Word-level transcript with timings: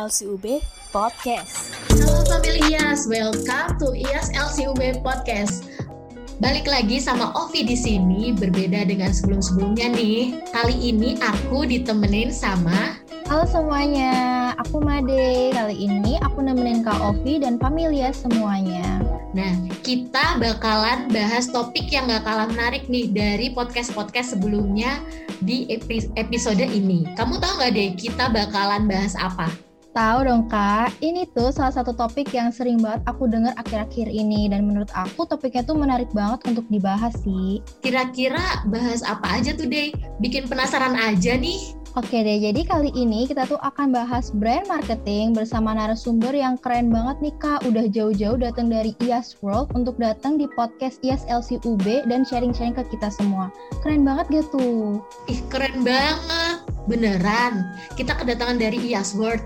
LCUB 0.00 0.64
Podcast. 0.96 1.76
Halo 1.92 2.24
family 2.24 2.72
IAS, 2.72 3.04
welcome 3.04 3.76
to 3.76 3.92
IAS 3.92 4.32
LCUB 4.32 5.04
Podcast. 5.04 5.68
Balik 6.40 6.64
lagi 6.64 6.96
sama 6.96 7.36
Ovi 7.36 7.68
di 7.68 7.76
sini, 7.76 8.32
berbeda 8.32 8.88
dengan 8.88 9.12
sebelum-sebelumnya 9.12 9.92
nih. 9.92 10.40
Kali 10.56 10.72
ini 10.72 11.20
aku 11.20 11.68
ditemenin 11.68 12.32
sama 12.32 12.96
Halo 13.28 13.44
semuanya, 13.46 14.10
aku 14.56 14.80
Made. 14.80 15.52
Kali 15.52 15.76
ini 15.76 16.16
aku 16.24 16.42
nemenin 16.42 16.80
Kak 16.80 16.98
Ovi 16.98 17.38
dan 17.38 17.60
familia 17.60 18.10
semuanya. 18.10 19.04
Nah, 19.36 19.52
kita 19.86 20.40
bakalan 20.40 21.12
bahas 21.14 21.46
topik 21.46 21.92
yang 21.92 22.10
gak 22.10 22.26
kalah 22.26 22.50
menarik 22.50 22.88
nih 22.90 23.06
dari 23.12 23.54
podcast-podcast 23.54 24.34
sebelumnya 24.34 24.98
di 25.44 25.70
episode 26.16 26.64
ini. 26.64 27.06
Kamu 27.14 27.38
tahu 27.38 27.62
gak 27.62 27.70
deh 27.76 27.94
kita 27.94 28.32
bakalan 28.34 28.90
bahas 28.90 29.14
apa? 29.14 29.46
Tahu 29.90 30.22
dong 30.22 30.46
kak, 30.46 30.94
ini 31.02 31.26
tuh 31.34 31.50
salah 31.50 31.74
satu 31.74 31.90
topik 31.90 32.30
yang 32.30 32.54
sering 32.54 32.78
banget 32.78 33.02
aku 33.10 33.26
dengar 33.26 33.50
akhir-akhir 33.58 34.06
ini 34.06 34.46
dan 34.46 34.62
menurut 34.62 34.86
aku 34.94 35.26
topiknya 35.26 35.66
tuh 35.66 35.74
menarik 35.74 36.06
banget 36.14 36.46
untuk 36.46 36.62
dibahas 36.70 37.10
sih. 37.26 37.58
Kira-kira 37.82 38.62
bahas 38.70 39.02
apa 39.02 39.42
aja 39.42 39.50
tuh 39.50 39.66
deh? 39.66 39.90
Bikin 40.22 40.46
penasaran 40.46 40.94
aja 40.94 41.34
nih. 41.34 41.74
Oke 41.98 42.22
deh, 42.22 42.38
jadi 42.38 42.62
kali 42.62 42.94
ini 42.94 43.26
kita 43.26 43.50
tuh 43.50 43.58
akan 43.58 43.90
bahas 43.90 44.30
brand 44.30 44.62
marketing 44.70 45.34
bersama 45.34 45.74
narasumber 45.74 46.30
yang 46.30 46.54
keren 46.54 46.86
banget 46.86 47.18
nih 47.18 47.34
Kak. 47.42 47.66
Udah 47.66 47.90
jauh-jauh 47.90 48.38
datang 48.38 48.70
dari 48.70 48.94
IAS 49.02 49.42
World 49.42 49.74
untuk 49.74 49.98
datang 49.98 50.38
di 50.38 50.46
podcast 50.54 51.02
IAS 51.02 51.26
LCUB 51.26 52.06
dan 52.06 52.22
sharing-sharing 52.22 52.78
ke 52.78 52.86
kita 52.94 53.10
semua. 53.10 53.50
Keren 53.82 54.06
banget 54.06 54.30
gak 54.30 54.46
tuh? 54.54 55.02
Ih, 55.26 55.42
keren 55.50 55.82
banget. 55.82 56.62
Beneran. 56.86 57.74
Kita 57.98 58.14
kedatangan 58.14 58.62
dari 58.62 58.78
IAS 58.94 59.18
World. 59.18 59.42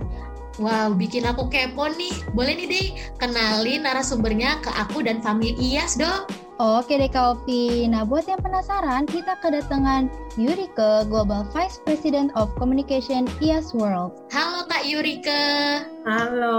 Wow, 0.55 0.95
bikin 0.95 1.27
aku 1.27 1.51
kepo 1.51 1.91
nih. 1.91 2.15
Boleh 2.31 2.55
nih 2.55 2.67
deh 2.71 2.87
kenalin 3.19 3.83
narasumbernya 3.83 4.63
ke 4.63 4.71
aku 4.71 5.03
dan 5.03 5.19
family 5.19 5.59
IAS 5.59 5.99
dong. 5.99 6.31
Oke 6.63 6.95
deh 6.95 7.11
Kak 7.11 7.43
Opi. 7.43 7.91
Nah 7.91 8.07
buat 8.07 8.31
yang 8.31 8.39
penasaran, 8.39 9.11
kita 9.11 9.35
kedatangan 9.43 10.07
Yurike, 10.39 11.03
Global 11.11 11.43
Vice 11.51 11.83
President 11.83 12.31
of 12.39 12.47
Communication 12.55 13.27
IAS 13.43 13.75
World. 13.75 14.15
Halo 14.31 14.63
Kak 14.71 14.87
Yurike. 14.87 15.83
Halo. 16.07 16.55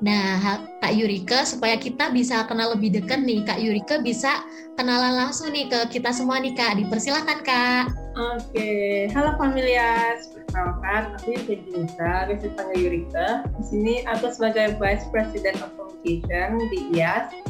Nah 0.00 0.64
Kak 0.80 0.96
Yurike, 0.96 1.44
supaya 1.44 1.76
kita 1.76 2.08
bisa 2.08 2.48
kenal 2.48 2.72
lebih 2.72 2.88
dekat 2.88 3.20
nih, 3.20 3.44
Kak 3.44 3.60
Yurike 3.60 4.00
bisa 4.00 4.48
kenalan 4.80 5.12
langsung 5.12 5.52
nih 5.52 5.68
ke 5.68 6.00
kita 6.00 6.08
semua 6.08 6.40
nih 6.40 6.56
Kak. 6.56 6.80
Dipersilakan 6.80 7.44
Kak. 7.44 7.92
Oke, 8.16 9.12
halo 9.12 9.36
familias. 9.36 10.32
Perkenalkan, 10.32 11.20
aku 11.20 11.36
Yurika 11.36 11.54
Junisa, 11.68 12.12
biasa 12.32 12.44
dipanggil 12.48 12.78
Yurika. 12.80 13.44
Di 13.60 13.64
sini 13.68 13.94
aku 14.08 14.32
sebagai 14.32 14.80
Vice 14.80 15.04
President 15.12 15.60
of 15.60 15.76
Communication 15.76 16.56
di 16.72 16.96
IAS 16.96 17.47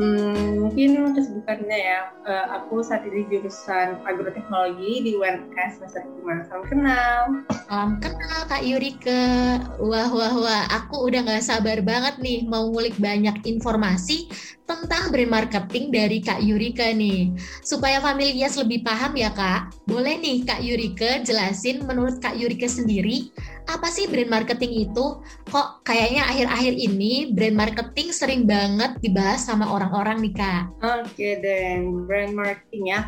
Hmm, 0.00 0.64
mungkin 0.64 1.12
kesibukannya 1.12 1.76
ya, 1.76 2.08
uh, 2.24 2.56
aku 2.56 2.80
saat 2.80 3.04
ini 3.04 3.28
jurusan 3.28 4.00
agroteknologi 4.08 5.04
di 5.04 5.12
UNS 5.12 5.76
semester 5.76 6.08
5. 6.24 6.48
Salam 6.48 6.64
kenal. 6.72 7.20
Salam 7.68 8.00
kenal 8.00 8.40
Kak 8.48 8.64
Yurike. 8.64 9.60
Wah, 9.76 10.08
wah, 10.08 10.34
wah. 10.40 10.64
Aku 10.72 11.04
udah 11.04 11.20
gak 11.20 11.44
sabar 11.44 11.84
banget 11.84 12.16
nih 12.16 12.48
mau 12.48 12.72
ngulik 12.72 12.96
banyak 12.96 13.44
informasi 13.44 14.32
tentang 14.64 15.12
brand 15.12 15.28
marketing 15.28 15.92
dari 15.92 16.24
Kak 16.24 16.40
Yurika 16.40 16.96
nih. 16.96 17.36
Supaya 17.60 18.00
familias 18.00 18.56
lebih 18.56 18.80
paham 18.80 19.12
ya 19.20 19.28
Kak, 19.36 19.84
boleh 19.84 20.16
nih 20.16 20.48
Kak 20.48 20.64
Yurika 20.64 21.20
jelasin 21.20 21.84
menurut 21.84 22.24
Kak 22.24 22.40
Yurika 22.40 22.64
sendiri, 22.72 23.28
apa 23.76 23.88
sih 23.90 24.10
brand 24.10 24.30
marketing 24.30 24.90
itu? 24.90 25.22
Kok 25.50 25.86
kayaknya 25.86 26.26
akhir-akhir 26.26 26.74
ini 26.74 27.30
brand 27.30 27.56
marketing 27.56 28.08
sering 28.10 28.42
banget 28.48 28.98
dibahas 28.98 29.46
sama 29.46 29.70
orang-orang 29.70 30.18
nih 30.18 30.34
Kak? 30.34 30.62
Oke 30.82 31.38
deh, 31.38 31.86
brand 32.06 32.34
marketing 32.34 32.90
ya. 32.90 33.00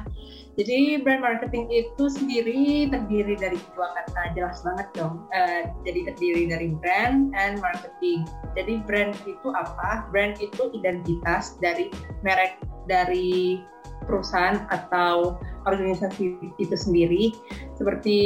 Jadi 0.52 1.00
brand 1.00 1.24
marketing 1.24 1.64
itu 1.72 2.04
sendiri 2.12 2.84
terdiri 2.92 3.40
dari 3.40 3.56
dua 3.72 3.88
kata 3.96 4.36
jelas 4.36 4.60
banget 4.60 4.88
dong. 4.92 5.24
Uh, 5.32 5.64
jadi 5.88 6.12
terdiri 6.12 6.42
dari 6.52 6.68
brand 6.76 7.32
and 7.32 7.56
marketing. 7.64 8.28
Jadi 8.52 8.84
brand 8.84 9.16
itu 9.24 9.48
apa? 9.56 10.04
Brand 10.12 10.36
itu 10.44 10.68
identitas 10.76 11.56
dari 11.64 11.88
merek 12.20 12.60
dari 12.84 13.64
perusahaan 14.04 14.66
atau 14.68 15.38
organisasi 15.64 16.36
itu 16.58 16.76
sendiri. 16.76 17.32
Seperti 17.78 18.18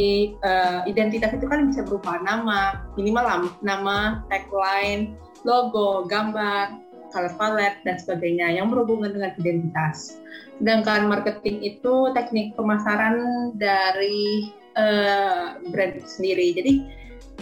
uh, 0.44 0.84
identitas 0.84 1.32
itu 1.36 1.46
kan 1.48 1.68
bisa 1.68 1.84
berupa 1.84 2.20
nama, 2.22 2.86
minimal 2.94 3.50
nama, 3.64 4.22
tagline, 4.28 5.16
logo, 5.46 6.04
gambar, 6.06 6.80
color 7.14 7.34
palette 7.38 7.80
dan 7.86 7.96
sebagainya 7.96 8.58
yang 8.60 8.68
berhubungan 8.68 9.14
dengan 9.14 9.32
identitas. 9.38 10.18
Sedangkan 10.58 11.08
marketing 11.08 11.62
itu 11.62 12.10
teknik 12.16 12.56
pemasaran 12.56 13.52
dari 13.56 14.52
uh, 14.76 15.60
brand 15.70 15.96
itu 15.96 16.08
sendiri. 16.08 16.46
Jadi 16.56 16.72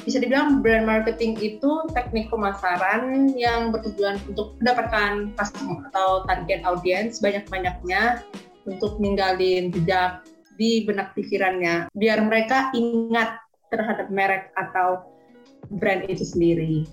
bisa 0.03 0.19
dibilang 0.19 0.59
brand 0.59 0.84
marketing 0.84 1.38
itu 1.38 1.87
teknik 1.94 2.27
pemasaran 2.28 3.31
yang 3.38 3.71
bertujuan 3.71 4.19
untuk 4.27 4.59
mendapatkan 4.59 5.31
customer 5.38 5.87
atau 5.94 6.27
target 6.27 6.66
audience 6.66 7.22
banyak-banyaknya 7.22 8.27
untuk 8.65 8.99
ninggalin 9.01 9.71
jejak 9.73 10.25
di 10.55 10.87
benak 10.87 11.13
pikirannya 11.19 11.91
biar 11.93 12.23
mereka 12.23 12.71
ingat 12.75 13.43
terhadap 13.69 14.07
merek 14.11 14.55
atau 14.55 15.03
brand 15.81 16.07
itu 16.07 16.23
sendiri. 16.23 16.87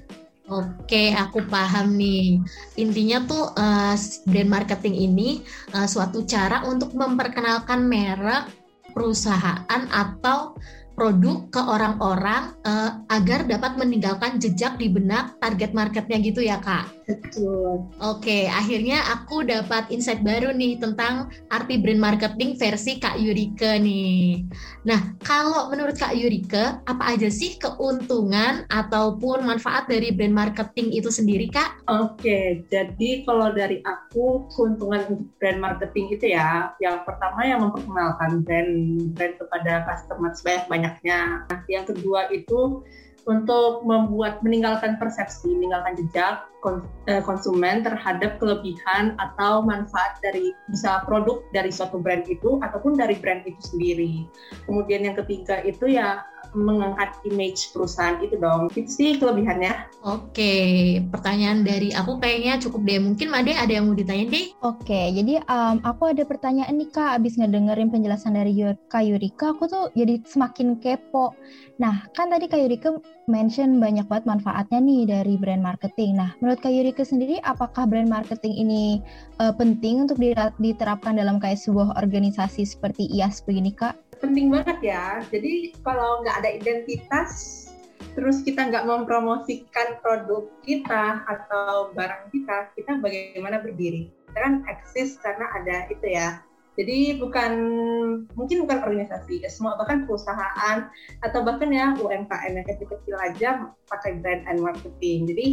Oke, 0.51 1.15
aku 1.15 1.45
paham 1.47 1.95
nih. 1.95 2.41
Intinya 2.75 3.23
tuh 3.23 3.55
uh, 3.55 3.95
brand 4.27 4.49
marketing 4.51 4.95
ini 4.97 5.29
uh, 5.71 5.87
suatu 5.87 6.27
cara 6.27 6.67
untuk 6.67 6.91
memperkenalkan 6.91 7.87
merek, 7.87 8.51
perusahaan 8.91 9.83
atau 9.87 10.57
produk 11.01 11.49
ke 11.49 11.57
orang-orang 11.57 12.53
uh, 12.61 13.01
agar 13.09 13.49
dapat 13.49 13.73
meninggalkan 13.73 14.37
jejak 14.37 14.77
di 14.77 14.85
benak 14.85 15.33
target 15.41 15.73
marketnya 15.73 16.21
gitu 16.21 16.45
ya 16.45 16.61
kak? 16.61 16.93
Betul. 17.09 17.89
Oke, 17.97 18.45
akhirnya 18.45 19.01
aku 19.09 19.41
dapat 19.41 19.89
insight 19.89 20.21
baru 20.21 20.53
nih 20.53 20.77
tentang 20.77 21.33
arti 21.49 21.81
brand 21.81 21.97
marketing 21.97 22.53
versi 22.53 23.01
Kak 23.01 23.17
Yurike 23.17 23.81
nih. 23.81 24.45
Nah, 24.85 25.17
kalau 25.25 25.73
menurut 25.73 25.97
Kak 25.97 26.13
Yurike, 26.13 26.79
apa 26.85 27.03
aja 27.03 27.27
sih 27.27 27.57
keuntungan 27.57 28.63
ataupun 28.69 29.43
manfaat 29.43 29.89
dari 29.89 30.13
brand 30.13 30.37
marketing 30.37 30.93
itu 30.95 31.09
sendiri 31.09 31.49
Kak? 31.49 31.83
Oke, 31.89 32.63
jadi 32.69 33.25
kalau 33.25 33.51
dari 33.51 33.81
aku 33.83 34.47
keuntungan 34.53 35.27
brand 35.41 35.59
marketing 35.59 36.15
itu 36.15 36.31
ya, 36.31 36.71
yang 36.79 37.03
pertama 37.03 37.43
yang 37.43 37.59
memperkenalkan 37.65 38.45
brand 38.45 38.71
brand 39.17 39.35
kepada 39.35 39.83
customer 39.89 40.31
sebanyak-banyak 40.31 40.90
banyaknya. 40.90 40.90
Nah, 41.03 41.47
yang 41.71 41.87
kedua 41.87 42.27
itu 42.33 42.83
untuk 43.23 43.85
membuat 43.85 44.41
meninggalkan 44.41 44.97
persepsi, 44.97 45.53
meninggalkan 45.53 45.95
jejak 45.95 46.50
konsumen 47.25 47.81
terhadap 47.81 48.37
kelebihan 48.37 49.17
atau 49.17 49.65
manfaat 49.65 50.21
dari 50.21 50.53
bisa 50.69 51.01
produk 51.03 51.41
dari 51.51 51.73
suatu 51.73 51.97
brand 51.97 52.23
itu 52.29 52.61
ataupun 52.61 52.95
dari 52.95 53.17
brand 53.17 53.43
itu 53.43 53.61
sendiri. 53.75 54.29
Kemudian 54.69 55.09
yang 55.09 55.17
ketiga 55.17 55.59
itu 55.65 55.89
ya 55.89 56.23
mengangkat 56.51 57.15
image 57.23 57.71
perusahaan 57.71 58.19
itu 58.19 58.35
dong. 58.35 58.67
Itu 58.75 58.89
sih 58.91 59.15
kelebihannya. 59.17 59.71
Oke, 60.03 60.53
pertanyaan 61.13 61.63
dari 61.63 61.95
aku 61.95 62.19
kayaknya 62.19 62.59
cukup 62.59 62.81
deh. 62.83 62.99
Mungkin 62.99 63.27
Made 63.31 63.55
ada 63.55 63.71
yang 63.71 63.87
mau 63.87 63.95
ditanya 63.95 64.27
deh? 64.27 64.51
Oke, 64.65 65.13
jadi 65.15 65.39
um, 65.47 65.79
aku 65.85 66.11
ada 66.11 66.23
pertanyaan 66.27 66.75
nih 66.75 66.89
Kak, 66.91 67.21
abis 67.21 67.39
ngedengerin 67.39 67.93
penjelasan 67.93 68.35
dari 68.35 68.51
Kak 68.91 69.03
Yurika, 69.05 69.55
aku 69.55 69.69
tuh 69.69 69.85
jadi 69.95 70.19
semakin 70.25 70.81
kepo. 70.81 71.31
Nah, 71.79 72.03
kan 72.11 72.27
tadi 72.27 72.51
Kak 72.51 72.59
Yurika 72.59 72.89
mention 73.31 73.79
banyak 73.79 74.03
banget 74.11 74.27
manfaatnya 74.27 74.83
nih 74.83 75.01
dari 75.07 75.39
brand 75.39 75.63
marketing. 75.63 76.19
Nah, 76.19 76.35
menurut 76.43 76.59
Kak 76.59 76.75
Yurika 76.75 77.07
sendiri, 77.07 77.39
apakah 77.47 77.87
brand 77.87 78.11
marketing 78.11 78.59
ini 78.59 78.99
uh, 79.39 79.55
penting 79.55 80.03
untuk 80.03 80.19
diterapkan 80.59 81.15
dalam 81.15 81.39
kayak 81.39 81.63
sebuah 81.63 81.95
organisasi 81.95 82.67
seperti 82.67 83.07
IAS 83.07 83.39
begini 83.47 83.71
Kak? 83.71 84.11
penting 84.21 84.53
banget 84.53 84.77
ya. 84.85 85.19
Jadi 85.33 85.73
kalau 85.81 86.21
nggak 86.21 86.45
ada 86.45 86.49
identitas, 86.53 87.31
terus 88.13 88.45
kita 88.45 88.69
nggak 88.69 88.85
mempromosikan 88.85 89.97
produk 90.05 90.47
kita 90.61 91.25
atau 91.25 91.89
barang 91.97 92.29
kita, 92.29 92.69
kita 92.77 93.01
bagaimana 93.01 93.59
berdiri? 93.59 94.13
Kita 94.29 94.39
kan 94.39 94.55
eksis 94.69 95.17
karena 95.19 95.49
ada 95.57 95.89
itu 95.89 96.05
ya. 96.07 96.39
Jadi 96.81 97.21
bukan 97.21 97.51
mungkin 98.33 98.65
bukan 98.65 98.81
organisasi, 98.81 99.45
ya 99.45 99.49
semua 99.53 99.77
bahkan 99.77 100.09
perusahaan 100.09 100.89
atau 101.21 101.39
bahkan 101.45 101.69
ya 101.69 101.93
UMKM 101.93 102.57
yang 102.57 102.65
kecil-kecil 102.65 103.15
aja 103.21 103.69
pakai 103.85 104.17
brand 104.17 104.41
and 104.49 104.65
marketing. 104.65 105.29
Jadi 105.29 105.47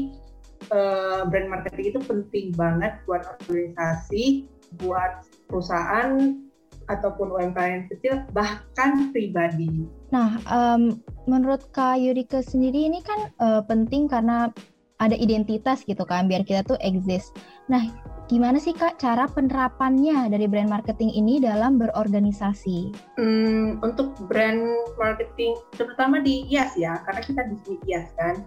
uh, 0.72 1.28
brand 1.28 1.52
marketing 1.52 1.92
itu 1.92 2.00
penting 2.00 2.56
banget 2.56 2.96
buat 3.04 3.28
organisasi, 3.44 4.48
buat 4.80 5.28
perusahaan 5.52 6.40
ataupun 6.88 7.36
UMKM 7.36 7.92
kecil 7.92 8.24
bahkan 8.32 9.12
pribadi. 9.12 9.84
Nah, 10.08 10.40
um, 10.48 11.04
menurut 11.28 11.68
Kak 11.76 12.00
Yurika 12.00 12.40
sendiri 12.40 12.88
ini 12.88 13.04
kan 13.04 13.28
uh, 13.36 13.60
penting 13.60 14.08
karena 14.08 14.48
ada 14.98 15.14
identitas 15.14 15.86
gitu 15.86 16.02
kan, 16.02 16.26
biar 16.26 16.42
kita 16.42 16.66
tuh 16.66 16.78
exist. 16.82 17.38
Nah, 17.70 17.86
gimana 18.26 18.58
sih 18.58 18.74
Kak 18.74 18.98
cara 18.98 19.30
penerapannya 19.30 20.26
dari 20.26 20.50
brand 20.50 20.68
marketing 20.68 21.14
ini 21.14 21.38
dalam 21.38 21.78
berorganisasi? 21.78 22.90
Hmm, 23.18 23.78
untuk 23.80 24.18
brand 24.26 24.62
marketing, 24.98 25.54
terutama 25.78 26.18
di 26.18 26.46
IAS 26.50 26.74
ya, 26.74 26.98
karena 27.06 27.20
kita 27.22 27.40
di 27.46 27.74
IAS 27.86 28.10
kan. 28.18 28.42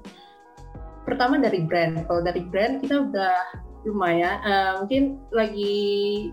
Pertama 1.07 1.39
dari 1.39 1.63
brand, 1.63 2.03
kalau 2.05 2.21
dari 2.21 2.43
brand 2.45 2.83
kita 2.83 3.09
udah 3.09 3.35
lumayan, 3.87 4.37
uh, 4.45 4.71
mungkin 4.83 5.17
lagi 5.33 6.29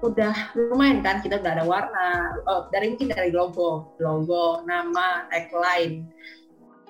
udah 0.00 0.32
lumayan 0.56 1.04
kan 1.04 1.20
kita 1.20 1.36
udah 1.44 1.60
ada 1.60 1.64
warna 1.68 2.32
oh, 2.48 2.72
dari 2.72 2.96
mungkin 2.96 3.12
dari 3.12 3.28
logo 3.36 3.92
logo 4.00 4.64
nama 4.64 5.28
tagline 5.28 6.08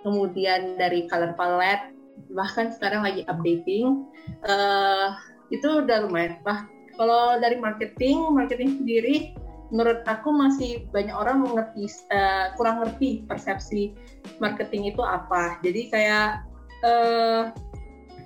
kemudian 0.07 0.79
dari 0.79 1.11
color 1.11 1.35
palette 1.35 1.91
bahkan 2.33 2.73
sekarang 2.75 3.05
lagi 3.07 3.23
updating 3.27 4.05
uh, 4.45 5.17
itu 5.51 5.85
udah 5.85 6.07
lumayan. 6.07 6.39
Bah 6.47 6.67
kalau 7.01 7.41
dari 7.41 7.57
marketing 7.57 8.35
marketing 8.37 8.81
sendiri 8.83 9.33
menurut 9.71 10.03
aku 10.05 10.35
masih 10.35 10.91
banyak 10.91 11.15
orang 11.15 11.47
mengerti 11.47 11.87
uh, 12.11 12.53
kurang 12.59 12.83
ngerti 12.83 13.23
persepsi 13.31 13.95
marketing 14.43 14.91
itu 14.91 15.01
apa. 15.01 15.59
Jadi 15.63 15.89
kayak 15.89 16.43
uh, 16.83 17.55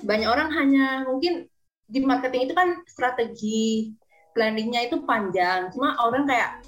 banyak 0.05 0.29
orang 0.29 0.49
hanya 0.53 1.05
mungkin 1.05 1.49
di 1.89 2.01
marketing 2.01 2.49
itu 2.49 2.55
kan 2.57 2.81
strategi 2.89 3.93
planningnya 4.33 4.89
itu 4.89 5.05
panjang. 5.05 5.69
Cuma 5.77 5.95
orang 6.01 6.25
kayak 6.25 6.65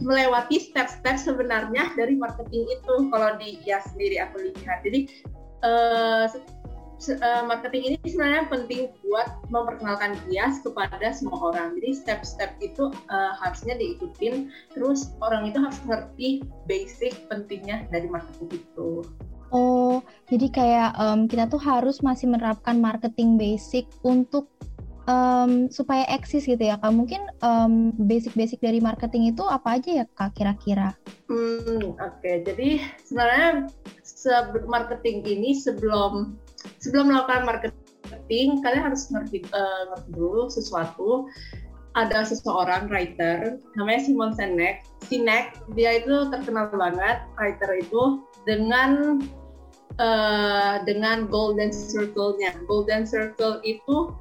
melewati 0.00 0.60
step-step 0.60 1.16
sebenarnya 1.16 1.92
dari 1.96 2.14
marketing 2.16 2.68
itu 2.68 2.94
kalau 3.10 3.36
di 3.40 3.58
ya 3.66 3.82
sendiri 3.82 4.22
aku 4.22 4.52
lihat. 4.52 4.86
Jadi 4.86 5.10
uh, 5.66 6.30
marketing 7.48 7.94
ini 7.94 7.96
sebenarnya 8.04 8.44
penting 8.52 8.92
buat 9.06 9.28
memperkenalkan 9.48 10.20
bias 10.28 10.60
kepada 10.60 11.08
semua 11.16 11.52
orang. 11.52 11.80
Jadi 11.80 11.90
step-step 11.96 12.50
itu 12.60 12.92
uh, 13.08 13.32
harusnya 13.40 13.76
diikutin, 13.80 14.52
terus 14.76 15.16
orang 15.24 15.48
itu 15.48 15.58
harus 15.58 15.80
ngerti 15.88 16.28
basic 16.68 17.16
pentingnya 17.32 17.88
dari 17.88 18.06
marketing 18.06 18.60
itu. 18.60 19.04
Oh, 19.50 19.98
jadi 20.30 20.46
kayak 20.46 20.90
um, 20.94 21.26
kita 21.26 21.50
tuh 21.50 21.58
harus 21.58 21.98
masih 22.06 22.30
menerapkan 22.30 22.78
marketing 22.78 23.34
basic 23.34 23.90
untuk 24.06 24.46
um, 25.10 25.66
supaya 25.70 26.06
eksis 26.06 26.46
gitu 26.46 26.60
ya 26.60 26.78
kak 26.78 26.94
mungkin 26.94 27.26
um, 27.42 27.90
basic-basic 28.06 28.62
dari 28.62 28.78
marketing 28.78 29.34
itu 29.34 29.42
apa 29.46 29.82
aja 29.82 29.90
ya 30.02 30.04
kak 30.14 30.38
kira-kira? 30.38 30.94
Hmm, 31.26 31.98
Oke 31.98 32.22
okay. 32.22 32.36
jadi 32.46 32.78
sebenarnya 33.02 33.66
marketing 34.70 35.26
ini 35.26 35.50
sebelum 35.58 36.38
sebelum 36.80 37.12
melakukan 37.12 37.44
marketing 37.46 38.60
kalian 38.62 38.92
harus 38.92 39.08
ngerti, 39.10 39.44
uh, 39.52 39.94
ngerti 39.94 40.10
dulu 40.14 40.42
sesuatu. 40.48 41.28
Ada 41.98 42.22
seseorang 42.22 42.86
writer 42.86 43.58
namanya 43.74 44.06
Simon 44.06 44.30
Sinek. 44.30 44.86
Sinek 45.10 45.58
dia 45.74 45.98
itu 45.98 46.30
terkenal 46.30 46.70
banget 46.70 47.26
writer 47.34 47.82
itu 47.82 48.22
dengan 48.46 49.18
uh, 49.98 50.78
dengan 50.86 51.26
golden 51.26 51.74
circle-nya. 51.74 52.54
Golden 52.70 53.02
circle 53.02 53.58
itu 53.66 54.14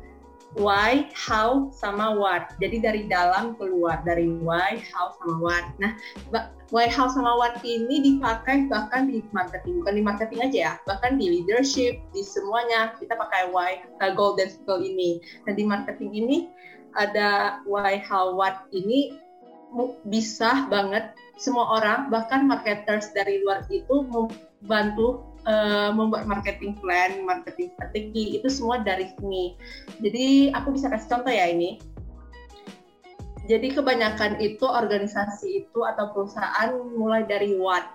why, 0.58 1.06
how, 1.14 1.70
sama 1.70 2.16
what. 2.18 2.58
Jadi 2.58 2.82
dari 2.82 3.02
dalam 3.06 3.54
keluar, 3.60 4.02
dari 4.02 4.34
why, 4.42 4.82
how, 4.90 5.14
sama 5.22 5.36
what. 5.38 5.66
Nah, 5.78 5.94
why, 6.74 6.90
how, 6.90 7.06
sama 7.06 7.38
what 7.38 7.62
ini 7.62 8.02
dipakai 8.02 8.66
bahkan 8.66 9.10
di 9.10 9.22
marketing, 9.30 9.84
bukan 9.84 9.94
di 9.94 10.04
marketing 10.04 10.40
aja 10.42 10.58
ya, 10.58 10.74
bahkan 10.90 11.22
di 11.22 11.42
leadership, 11.42 12.02
di 12.16 12.22
semuanya 12.26 12.98
kita 12.98 13.14
pakai 13.14 13.54
why, 13.54 13.86
uh, 14.02 14.12
golden 14.14 14.50
circle 14.50 14.82
ini. 14.82 15.22
Dan 15.46 15.54
di 15.54 15.64
marketing 15.68 16.12
ini 16.18 16.38
ada 16.98 17.62
why, 17.70 18.02
how, 18.02 18.34
what 18.34 18.66
ini 18.74 19.22
bisa 20.10 20.66
banget 20.74 21.14
semua 21.38 21.78
orang, 21.78 22.10
bahkan 22.10 22.50
marketers 22.50 23.14
dari 23.14 23.46
luar 23.46 23.64
itu 23.70 24.04
membantu 24.10 25.24
uh, 25.50 25.90
membuat 25.92 26.30
marketing 26.30 26.78
plan, 26.78 27.26
marketing 27.26 27.74
strategi 27.74 28.38
itu 28.38 28.48
semua 28.48 28.86
dari 28.86 29.10
sini. 29.18 29.58
Jadi 30.00 30.54
aku 30.54 30.78
bisa 30.78 30.94
kasih 30.94 31.10
contoh 31.18 31.34
ya 31.34 31.50
ini. 31.50 31.82
Jadi 33.50 33.74
kebanyakan 33.74 34.38
itu 34.38 34.62
organisasi 34.62 35.66
itu 35.66 35.80
atau 35.82 36.14
perusahaan 36.14 36.70
mulai 36.94 37.26
dari 37.26 37.58
what, 37.58 37.90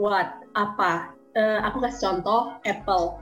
what 0.00 0.40
apa. 0.56 1.12
Uh, 1.36 1.60
aku 1.68 1.84
kasih 1.84 2.08
contoh 2.08 2.56
Apple. 2.64 3.20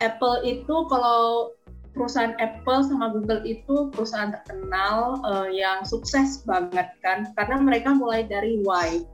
Apple 0.00 0.40
itu 0.48 0.88
kalau 0.88 1.52
perusahaan 1.92 2.32
Apple 2.40 2.80
sama 2.88 3.12
Google 3.12 3.44
itu 3.44 3.92
perusahaan 3.92 4.32
terkenal 4.32 5.20
uh, 5.20 5.48
yang 5.52 5.84
sukses 5.84 6.40
banget 6.48 6.88
kan 7.04 7.28
karena 7.36 7.60
mereka 7.60 7.92
mulai 7.92 8.24
dari 8.24 8.64
why, 8.64 9.04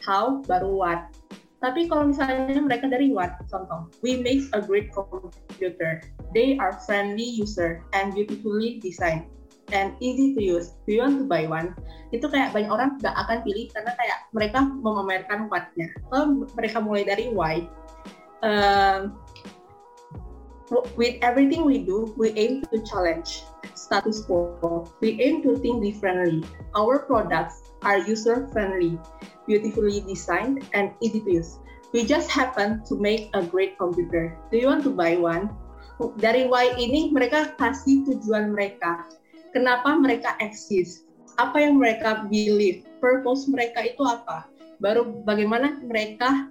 how 0.00 0.40
baru 0.48 0.72
what 0.72 1.12
tapi 1.60 1.92
kalau 1.92 2.08
misalnya 2.08 2.56
mereka 2.56 2.88
dari 2.88 3.12
what? 3.12 3.36
Contoh, 3.52 3.92
we 4.00 4.16
make 4.16 4.48
a 4.56 4.60
great 4.64 4.88
computer. 4.96 6.00
They 6.32 6.56
are 6.56 6.80
friendly 6.88 7.24
user 7.24 7.84
and 7.92 8.16
beautifully 8.16 8.80
designed 8.80 9.28
and 9.76 9.92
easy 10.00 10.32
to 10.34 10.40
use. 10.40 10.72
Do 10.88 10.96
you 10.96 11.04
want 11.04 11.20
to 11.20 11.28
buy 11.28 11.44
one? 11.44 11.76
Itu 12.16 12.32
kayak 12.32 12.56
banyak 12.56 12.72
orang 12.72 12.96
gak 13.04 13.12
akan 13.12 13.44
pilih 13.44 13.68
karena 13.76 13.92
kayak 13.92 14.18
mereka 14.32 14.58
memamerkan 14.64 15.52
what-nya. 15.52 15.92
Kalau 16.08 16.48
mereka 16.56 16.80
mulai 16.80 17.04
dari 17.04 17.28
why, 17.28 17.68
um, 18.40 19.14
with 20.96 21.18
everything 21.22 21.66
we 21.66 21.82
do, 21.82 22.14
we 22.16 22.30
aim 22.38 22.62
to 22.70 22.78
challenge 22.86 23.42
status 23.74 24.22
quo. 24.24 24.86
We 25.00 25.20
aim 25.20 25.42
to 25.42 25.58
think 25.58 25.82
differently. 25.82 26.46
Our 26.74 27.02
products 27.04 27.74
are 27.82 27.98
user 27.98 28.46
friendly 28.54 28.98
beautifully 29.50 30.06
designed 30.06 30.62
and 30.78 30.94
easy 31.02 31.18
to 31.26 31.42
use. 31.42 31.58
We 31.90 32.06
just 32.06 32.30
happen 32.30 32.86
to 32.86 32.94
make 32.94 33.34
a 33.34 33.42
great 33.42 33.74
computer. 33.82 34.38
Do 34.54 34.62
you 34.62 34.70
want 34.70 34.86
to 34.86 34.94
buy 34.94 35.18
one? 35.18 35.50
Dari 36.22 36.46
Y 36.46 36.64
ini 36.78 37.10
mereka 37.10 37.58
kasih 37.58 38.06
tujuan 38.06 38.54
mereka. 38.54 39.10
Kenapa 39.50 39.98
mereka 39.98 40.38
eksis? 40.38 41.02
Apa 41.42 41.66
yang 41.66 41.82
mereka 41.82 42.30
believe? 42.30 42.86
Purpose 43.02 43.50
mereka 43.50 43.90
itu 43.90 44.00
apa? 44.06 44.46
Baru 44.78 45.26
bagaimana 45.26 45.82
mereka 45.82 46.48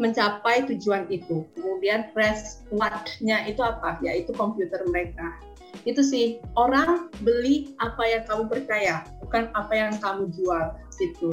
mencapai 0.00 0.64
tujuan 0.66 1.06
itu. 1.12 1.44
Kemudian 1.54 2.08
rest 2.16 2.64
what-nya 2.72 3.44
itu 3.44 3.60
apa? 3.60 4.00
Yaitu 4.00 4.32
komputer 4.32 4.80
mereka. 4.88 5.36
Itu 5.84 6.00
sih 6.02 6.40
orang 6.56 7.12
beli 7.22 7.76
apa 7.78 8.02
yang 8.08 8.22
kamu 8.26 8.44
percaya, 8.48 9.06
bukan 9.22 9.52
apa 9.54 9.72
yang 9.76 9.92
kamu 10.02 10.32
jual 10.34 10.74
gitu 10.98 11.30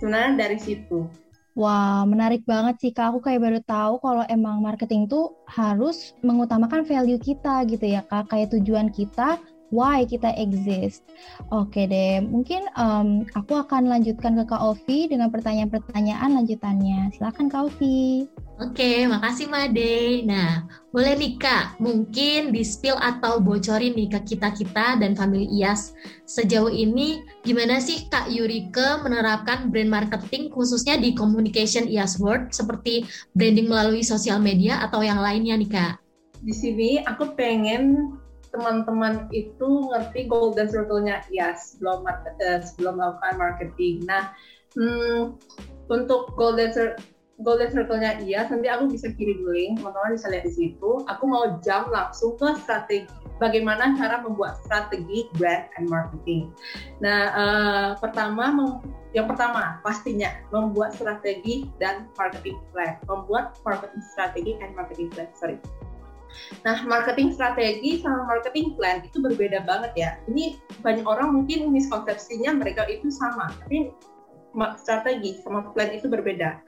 sebenarnya 0.00 0.48
dari 0.48 0.58
situ. 0.58 1.04
Wah, 1.58 2.08
menarik 2.08 2.46
banget 2.48 2.80
sih 2.80 2.92
Kak. 2.94 3.12
Aku 3.12 3.20
kayak 3.20 3.42
baru 3.42 3.60
tahu 3.66 4.00
kalau 4.00 4.24
emang 4.32 4.64
marketing 4.64 5.10
tuh 5.10 5.36
harus 5.44 6.16
mengutamakan 6.24 6.86
value 6.86 7.20
kita 7.20 7.66
gitu 7.68 7.84
ya 7.84 8.00
Kak. 8.06 8.32
Kayak 8.32 8.56
tujuan 8.56 8.88
kita, 8.88 9.36
why 9.70 10.04
kita 10.06 10.34
exist. 10.36 11.06
Oke 11.50 11.86
deh, 11.86 12.22
mungkin 12.22 12.66
um, 12.76 13.24
aku 13.34 13.58
akan 13.58 13.88
lanjutkan 13.88 14.36
ke 14.38 14.44
Kak 14.46 14.62
Ovi 14.62 15.10
dengan 15.10 15.30
pertanyaan-pertanyaan 15.30 16.36
lanjutannya. 16.42 17.14
Silakan 17.16 17.48
Kak 17.48 17.70
Ovi. 17.70 18.26
Oke, 18.60 19.08
makasih 19.08 19.48
Made. 19.48 20.28
Nah, 20.28 20.68
boleh 20.92 21.16
nih 21.16 21.40
Kak, 21.40 21.80
mungkin 21.80 22.52
di 22.52 22.60
spill 22.60 23.00
atau 23.00 23.40
bocorin 23.40 23.96
nih 23.96 24.12
ke 24.12 24.36
kita-kita 24.36 25.00
dan 25.00 25.16
family 25.16 25.48
IAS. 25.48 25.96
Sejauh 26.28 26.68
ini, 26.68 27.24
gimana 27.40 27.80
sih 27.80 28.04
Kak 28.12 28.28
Yurike 28.28 29.00
menerapkan 29.00 29.72
brand 29.72 29.88
marketing 29.88 30.52
khususnya 30.52 31.00
di 31.00 31.16
communication 31.16 31.88
IAS 31.88 32.20
World 32.20 32.52
seperti 32.52 33.08
branding 33.32 33.64
melalui 33.64 34.04
sosial 34.04 34.36
media 34.44 34.84
atau 34.84 35.00
yang 35.00 35.24
lainnya 35.24 35.56
nih 35.56 35.70
Kak? 35.72 35.94
Di 36.44 36.52
sini 36.52 37.00
aku 37.00 37.32
pengen 37.32 38.12
teman-teman 38.50 39.30
itu 39.30 39.90
ngerti 39.90 40.26
golden 40.26 40.66
circle-nya 40.66 41.22
IAS 41.30 41.76
sebelum, 41.76 42.06
uh, 42.06 42.60
sebelum 42.62 42.98
melakukan 42.98 43.34
marketing. 43.38 44.02
Nah, 44.06 44.34
hmm, 44.74 45.38
untuk 45.90 46.34
golden 46.34 46.70
circle 46.70 47.02
golden 47.40 47.72
circle-nya 47.72 48.20
iya, 48.20 48.44
nanti 48.48 48.68
aku 48.68 48.92
bisa 48.92 49.08
kirim 49.16 49.40
link, 49.48 49.80
teman-teman 49.80 50.16
bisa 50.16 50.28
lihat 50.28 50.44
di 50.44 50.52
situ. 50.52 50.90
Aku 51.08 51.24
mau 51.24 51.56
jam 51.64 51.88
langsung 51.88 52.36
ke 52.36 52.52
strategi, 52.60 53.08
bagaimana 53.40 53.96
cara 53.96 54.20
membuat 54.20 54.60
strategi 54.64 55.26
brand 55.40 55.64
and 55.80 55.88
marketing. 55.88 56.52
Nah, 57.00 57.20
uh, 57.32 57.88
pertama, 57.98 58.52
yang 59.16 59.26
pertama 59.26 59.80
pastinya 59.82 60.30
membuat 60.52 60.94
strategi 60.94 61.66
dan 61.80 62.06
marketing 62.14 62.60
plan, 62.70 63.00
membuat 63.08 63.56
marketing 63.64 64.04
strategi 64.04 64.52
and 64.60 64.76
marketing 64.76 65.08
plan. 65.10 65.28
Sorry. 65.34 65.56
Nah, 66.66 66.82
marketing 66.84 67.32
strategi 67.34 68.02
sama 68.02 68.26
marketing 68.26 68.74
plan 68.76 69.02
itu 69.04 69.18
berbeda 69.22 69.64
banget 69.64 69.92
ya. 69.96 70.10
Ini 70.28 70.58
banyak 70.84 71.06
orang 71.06 71.34
mungkin 71.34 71.70
miskonsepsinya 71.72 72.56
mereka 72.56 72.84
itu 72.90 73.08
sama, 73.08 73.50
tapi 73.64 73.94
strategi 74.78 75.38
sama 75.40 75.70
plan 75.72 75.90
itu 75.94 76.10
berbeda. 76.10 76.58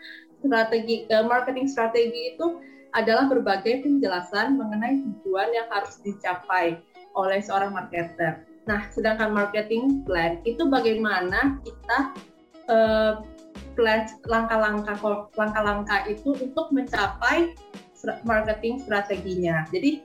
Strategi 0.43 1.07
uh, 1.11 1.27
marketing 1.27 1.71
strategi 1.71 2.35
itu 2.35 2.59
adalah 2.93 3.31
berbagai 3.31 3.83
penjelasan 3.83 4.61
mengenai 4.61 5.01
tujuan 5.01 5.49
yang 5.55 5.67
harus 5.73 5.97
dicapai 6.05 6.77
oleh 7.17 7.41
seorang 7.41 7.73
marketer. 7.73 8.45
Nah, 8.69 8.87
sedangkan 8.93 9.35
marketing 9.35 10.07
plan 10.07 10.39
itu 10.47 10.69
bagaimana 10.69 11.59
kita 11.65 11.99
uh, 12.71 13.25
plan 13.75 14.05
langkah-langkah 14.29 14.97
langkah-langkah 15.35 16.01
itu 16.07 16.37
untuk 16.37 16.69
mencapai 16.71 17.57
marketing 18.27 18.83
strateginya. 18.83 19.67
Jadi 19.71 20.03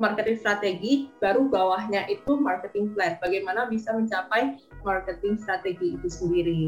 marketing 0.00 0.38
strategi 0.40 0.92
baru 1.20 1.48
bawahnya 1.48 2.08
itu 2.08 2.36
marketing 2.36 2.92
plan. 2.96 3.16
Bagaimana 3.20 3.68
bisa 3.68 3.92
mencapai 3.92 4.58
marketing 4.82 5.38
strategi 5.40 5.96
itu 5.96 6.08
sendiri. 6.08 6.62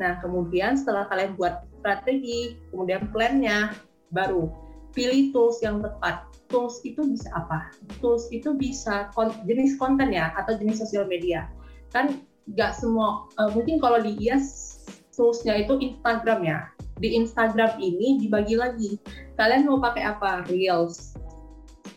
Nah, 0.00 0.18
kemudian 0.18 0.74
setelah 0.74 1.06
kalian 1.06 1.38
buat 1.38 1.62
strategi, 1.78 2.58
kemudian 2.74 3.06
plannya, 3.14 3.70
baru 4.10 4.50
pilih 4.90 5.30
tools 5.30 5.62
yang 5.62 5.82
tepat. 5.82 6.26
Tools 6.50 6.82
itu 6.82 7.02
bisa 7.06 7.30
apa? 7.34 7.70
Tools 8.02 8.30
itu 8.34 8.54
bisa 8.58 9.10
kon 9.14 9.30
jenis 9.46 9.78
konten 9.78 10.10
ya, 10.10 10.34
atau 10.34 10.58
jenis 10.58 10.82
sosial 10.82 11.06
media. 11.06 11.46
Kan 11.94 12.26
nggak 12.50 12.74
semua, 12.74 13.30
uh, 13.38 13.50
mungkin 13.54 13.78
kalau 13.78 14.02
di 14.02 14.18
IAS 14.18 14.74
toolsnya 15.14 15.54
itu 15.62 15.78
Instagram 15.78 16.42
ya. 16.42 16.73
Di 16.98 17.18
Instagram 17.18 17.78
ini 17.82 18.22
dibagi 18.22 18.54
lagi. 18.54 18.98
Kalian 19.34 19.66
mau 19.66 19.82
pakai 19.82 20.06
apa? 20.06 20.46
Reels, 20.46 21.18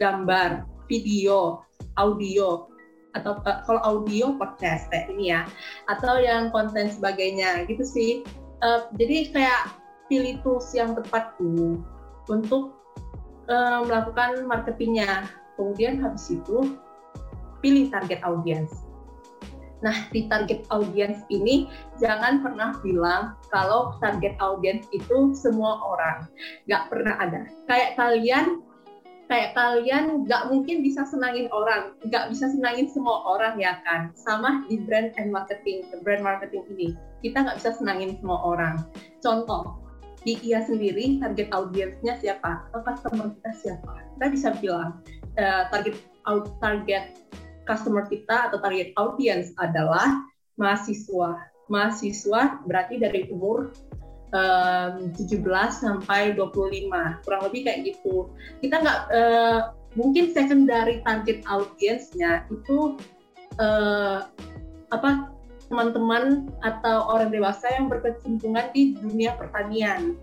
gambar, 0.02 0.66
video, 0.90 1.62
audio, 2.02 2.66
atau 3.14 3.38
uh, 3.46 3.62
kalau 3.66 3.82
audio 3.86 4.34
podcast 4.38 4.90
kayak 4.90 5.14
ini 5.14 5.34
ya, 5.34 5.46
atau 5.90 6.18
yang 6.18 6.50
konten 6.50 6.90
sebagainya 6.90 7.66
gitu 7.70 7.86
sih. 7.86 8.12
Uh, 8.66 8.90
jadi 8.98 9.30
kayak 9.34 9.62
pilih 10.10 10.42
tools 10.42 10.74
yang 10.74 10.98
tepat 10.98 11.38
tuh 11.38 11.78
untuk 12.30 12.74
uh, 13.50 13.86
melakukan 13.86 14.46
marketingnya. 14.50 15.30
Kemudian 15.58 16.02
habis 16.02 16.30
itu 16.30 16.78
pilih 17.62 17.90
target 17.90 18.22
audience. 18.22 18.87
Nah, 19.86 20.10
di 20.10 20.26
target 20.26 20.66
audience 20.74 21.22
ini 21.30 21.70
jangan 22.02 22.42
pernah 22.42 22.74
bilang 22.82 23.38
kalau 23.54 23.94
target 24.02 24.34
audience 24.42 24.90
itu 24.90 25.34
semua 25.38 25.78
orang. 25.82 26.26
Nggak 26.66 26.84
pernah 26.90 27.16
ada. 27.22 27.42
Kayak 27.70 27.94
kalian 27.98 28.66
kayak 29.28 29.60
kalian 29.60 30.24
nggak 30.24 30.48
mungkin 30.48 30.82
bisa 30.82 31.04
senangin 31.04 31.52
orang, 31.52 31.94
nggak 32.08 32.32
bisa 32.32 32.48
senangin 32.48 32.88
semua 32.90 33.22
orang 33.28 33.60
ya 33.60 33.78
kan. 33.84 34.10
Sama 34.16 34.64
di 34.66 34.82
brand 34.82 35.14
and 35.20 35.30
marketing, 35.30 35.86
brand 36.02 36.24
marketing 36.24 36.64
ini, 36.74 36.96
kita 37.22 37.44
nggak 37.44 37.60
bisa 37.60 37.76
senangin 37.76 38.16
semua 38.18 38.40
orang. 38.42 38.82
Contoh, 39.20 39.84
di 40.24 40.40
IA 40.44 40.64
sendiri 40.66 41.20
target 41.22 41.52
audiensnya 41.54 42.18
siapa 42.18 42.66
atau 42.72 42.82
customer 42.82 43.32
kita 43.38 43.52
siapa? 43.54 43.94
Kita 44.16 44.26
bisa 44.32 44.50
bilang 44.58 45.04
uh, 45.38 45.64
target 45.70 45.96
target 46.60 47.06
customer 47.68 48.08
kita 48.08 48.50
atau 48.50 48.58
target 48.64 48.96
audience 48.96 49.52
adalah 49.60 50.24
mahasiswa. 50.56 51.38
Mahasiswa 51.68 52.64
berarti 52.64 52.96
dari 52.98 53.28
umur 53.28 53.76
um, 54.32 55.12
17 55.14 55.44
sampai 55.70 56.34
25, 56.34 56.88
kurang 57.28 57.42
lebih 57.46 57.68
kayak 57.68 57.80
gitu. 57.94 58.32
Kita 58.64 58.80
nggak 58.80 59.00
uh, 59.12 59.60
mungkin 60.00 60.32
secondary 60.32 61.04
target 61.04 61.44
audience-nya 61.46 62.48
itu 62.48 62.96
uh, 63.60 64.26
apa 64.96 65.32
teman-teman 65.68 66.48
atau 66.64 67.12
orang 67.12 67.28
dewasa 67.28 67.68
yang 67.76 67.92
berkecimpungan 67.92 68.72
di 68.72 68.96
dunia 68.96 69.36
pertanian 69.36 70.16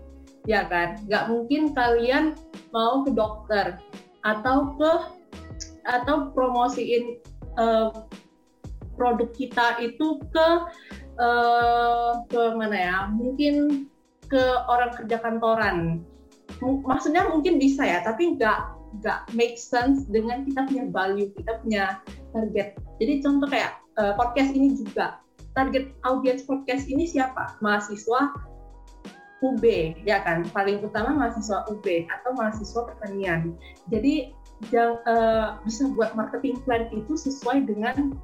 ya 0.45 0.65
kan 0.65 1.01
nggak 1.05 1.29
mungkin 1.29 1.73
kalian 1.73 2.33
mau 2.73 3.05
ke 3.05 3.13
dokter 3.13 3.77
atau 4.25 4.73
ke 4.77 4.91
atau 5.85 6.33
promosiin 6.33 7.21
uh, 7.59 7.91
produk 8.95 9.29
kita 9.35 9.83
itu 9.83 10.23
ke 10.31 10.47
uh, 11.19 12.23
ke 12.27 12.41
mana 12.55 12.77
ya? 12.77 12.97
Mungkin 13.11 13.87
ke 14.25 14.43
orang 14.67 14.95
kerja 14.95 15.21
kantoran. 15.21 16.01
M 16.61 16.81
maksudnya 16.87 17.27
mungkin 17.27 17.59
bisa 17.59 17.83
ya 17.83 17.99
tapi 18.05 18.37
nggak 18.37 18.75
nggak 19.01 19.19
make 19.35 19.59
sense 19.59 20.07
dengan 20.07 20.47
kita 20.47 20.63
punya 20.71 20.85
value 20.93 21.29
kita 21.35 21.51
punya 21.59 21.83
target. 22.31 22.79
Jadi 23.01 23.13
contoh 23.19 23.47
kayak 23.51 23.79
uh, 23.99 24.15
podcast 24.15 24.55
ini 24.55 24.75
juga. 24.75 25.19
Target 25.55 25.95
audience 26.03 26.43
podcast 26.43 26.83
ini 26.91 27.07
siapa? 27.07 27.55
Mahasiswa 27.63 28.35
UB 29.43 29.63
ya 30.03 30.19
kan? 30.23 30.43
Paling 30.51 30.83
utama 30.83 31.15
mahasiswa 31.15 31.63
UB 31.71 31.85
atau 32.11 32.31
mahasiswa 32.35 32.81
pertanian. 32.91 33.55
Jadi 33.87 34.35
yang 34.73 34.97
uh, 35.05 35.59
bisa 35.65 35.89
buat 35.93 36.13
marketing 36.17 36.61
plan 36.65 36.89
itu 36.93 37.13
sesuai 37.17 37.65
dengan 37.69 38.15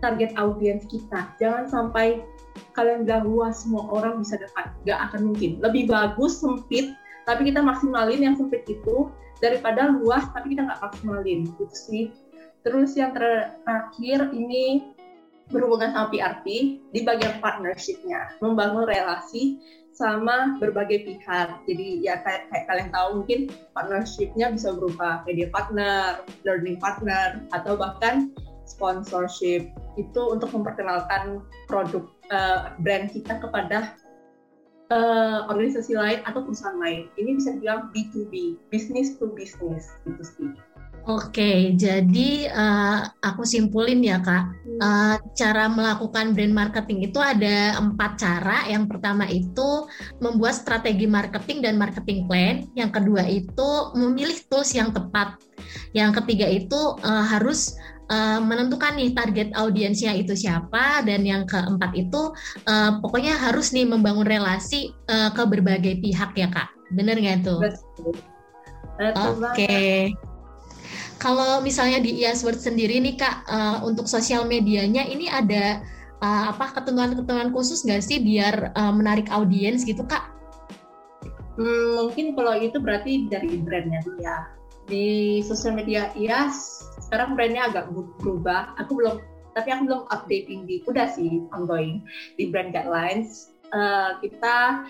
target 0.00 0.32
audiens 0.40 0.84
kita. 0.88 1.32
Jangan 1.36 1.68
sampai 1.68 2.24
kalian 2.72 3.04
bilang 3.04 3.28
luas 3.28 3.64
semua 3.64 3.84
orang 3.92 4.20
bisa 4.20 4.40
dapat, 4.40 4.72
nggak 4.84 5.00
akan 5.10 5.20
mungkin. 5.32 5.60
Lebih 5.60 5.90
bagus 5.90 6.40
sempit, 6.40 6.96
tapi 7.28 7.52
kita 7.52 7.60
maksimalin 7.60 8.20
yang 8.20 8.34
sempit 8.36 8.64
itu 8.66 9.12
daripada 9.40 9.92
luas 9.92 10.28
tapi 10.32 10.56
kita 10.56 10.68
nggak 10.68 10.80
maksimalin, 10.80 11.48
gitu 11.56 11.76
sih. 11.76 12.04
Terus 12.60 12.92
yang 12.96 13.16
terakhir 13.16 14.32
ini 14.36 14.92
berhubungan 15.50 15.92
sama 15.92 16.08
PRP 16.10 16.46
di 16.94 17.00
bagian 17.02 17.42
partnershipnya, 17.42 18.38
membangun 18.38 18.86
relasi 18.86 19.58
sama 19.90 20.56
berbagai 20.62 21.04
pihak. 21.04 21.60
Jadi 21.66 22.06
ya 22.06 22.22
kayak, 22.24 22.48
kayak 22.48 22.64
kalian 22.70 22.90
tahu 22.94 23.08
mungkin 23.20 23.40
partnershipnya 23.74 24.54
bisa 24.54 24.72
berupa 24.72 25.20
media 25.26 25.50
partner, 25.50 26.22
learning 26.46 26.78
partner, 26.78 27.42
atau 27.52 27.76
bahkan 27.76 28.30
sponsorship 28.64 29.66
itu 29.98 30.22
untuk 30.30 30.54
memperkenalkan 30.54 31.42
produk 31.66 32.06
uh, 32.30 32.72
brand 32.80 33.10
kita 33.10 33.42
kepada 33.42 33.98
uh, 34.94 35.50
organisasi 35.50 35.98
lain 35.98 36.22
atau 36.22 36.46
perusahaan 36.46 36.78
lain. 36.78 37.10
Ini 37.18 37.30
bisa 37.36 37.58
dibilang 37.58 37.90
B2B, 37.90 38.62
business 38.70 39.18
to 39.18 39.28
business 39.34 39.90
gitu 40.06 40.22
sih. 40.22 40.50
Oke, 41.08 41.72
jadi 41.80 42.52
uh, 42.52 43.08
aku 43.24 43.48
simpulin 43.48 44.04
ya 44.04 44.20
kak, 44.20 44.52
uh, 44.84 45.16
cara 45.32 45.64
melakukan 45.72 46.36
brand 46.36 46.52
marketing 46.52 47.08
itu 47.08 47.16
ada 47.16 47.80
empat 47.80 48.20
cara. 48.20 48.68
Yang 48.68 48.84
pertama 48.92 49.24
itu 49.24 49.88
membuat 50.20 50.60
strategi 50.60 51.08
marketing 51.08 51.64
dan 51.64 51.80
marketing 51.80 52.28
plan. 52.28 52.68
Yang 52.76 53.00
kedua 53.00 53.24
itu 53.24 53.70
memilih 53.96 54.36
tools 54.52 54.76
yang 54.76 54.92
tepat. 54.92 55.40
Yang 55.96 56.20
ketiga 56.20 56.46
itu 56.52 56.80
uh, 57.00 57.24
harus 57.24 57.80
uh, 58.12 58.36
menentukan 58.44 58.92
nih 59.00 59.16
target 59.16 59.48
audiensnya 59.56 60.12
itu 60.12 60.36
siapa. 60.36 61.00
Dan 61.08 61.24
yang 61.24 61.48
keempat 61.48 61.96
itu 61.96 62.36
uh, 62.68 63.00
pokoknya 63.00 63.40
harus 63.40 63.72
nih 63.72 63.88
membangun 63.88 64.28
relasi 64.28 64.92
uh, 65.08 65.32
ke 65.32 65.48
berbagai 65.48 65.96
pihak 66.04 66.36
ya 66.36 66.52
kak. 66.52 66.68
Bener 66.92 67.16
nggak 67.16 67.40
tuh? 67.40 67.64
Oke. 69.00 69.40
Okay. 69.56 70.12
Kalau 71.20 71.60
misalnya 71.60 72.00
di 72.00 72.24
IASWord 72.24 72.64
sendiri 72.64 72.96
nih 72.96 73.20
Kak, 73.20 73.44
uh, 73.44 73.78
untuk 73.84 74.08
sosial 74.08 74.48
medianya 74.48 75.04
ini 75.04 75.28
ada 75.28 75.84
uh, 76.24 76.56
apa 76.56 76.72
ketentuan-ketentuan 76.80 77.52
khusus 77.52 77.84
nggak 77.84 78.00
sih 78.00 78.24
biar 78.24 78.72
uh, 78.72 78.88
menarik 78.88 79.28
audiens 79.28 79.84
gitu 79.84 80.00
Kak? 80.08 80.32
Hmm, 81.60 82.08
mungkin 82.08 82.32
kalau 82.32 82.56
itu 82.56 82.80
berarti 82.80 83.28
dari 83.28 83.60
brandnya 83.60 84.00
dulu 84.00 84.16
ya. 84.24 84.48
Di 84.88 85.38
sosial 85.44 85.76
media 85.76 86.08
IAS 86.16 86.88
sekarang 87.04 87.36
brandnya 87.36 87.68
agak 87.68 87.92
berubah. 88.24 88.72
Aku 88.80 88.96
belum, 88.96 89.20
tapi 89.52 89.76
aku 89.76 89.92
belum 89.92 90.02
updating 90.08 90.64
di, 90.64 90.80
udah 90.88 91.04
sih 91.12 91.44
ongoing 91.52 92.00
di 92.40 92.48
brand 92.48 92.72
guidelines. 92.72 93.52
Uh, 93.76 94.16
kita 94.24 94.88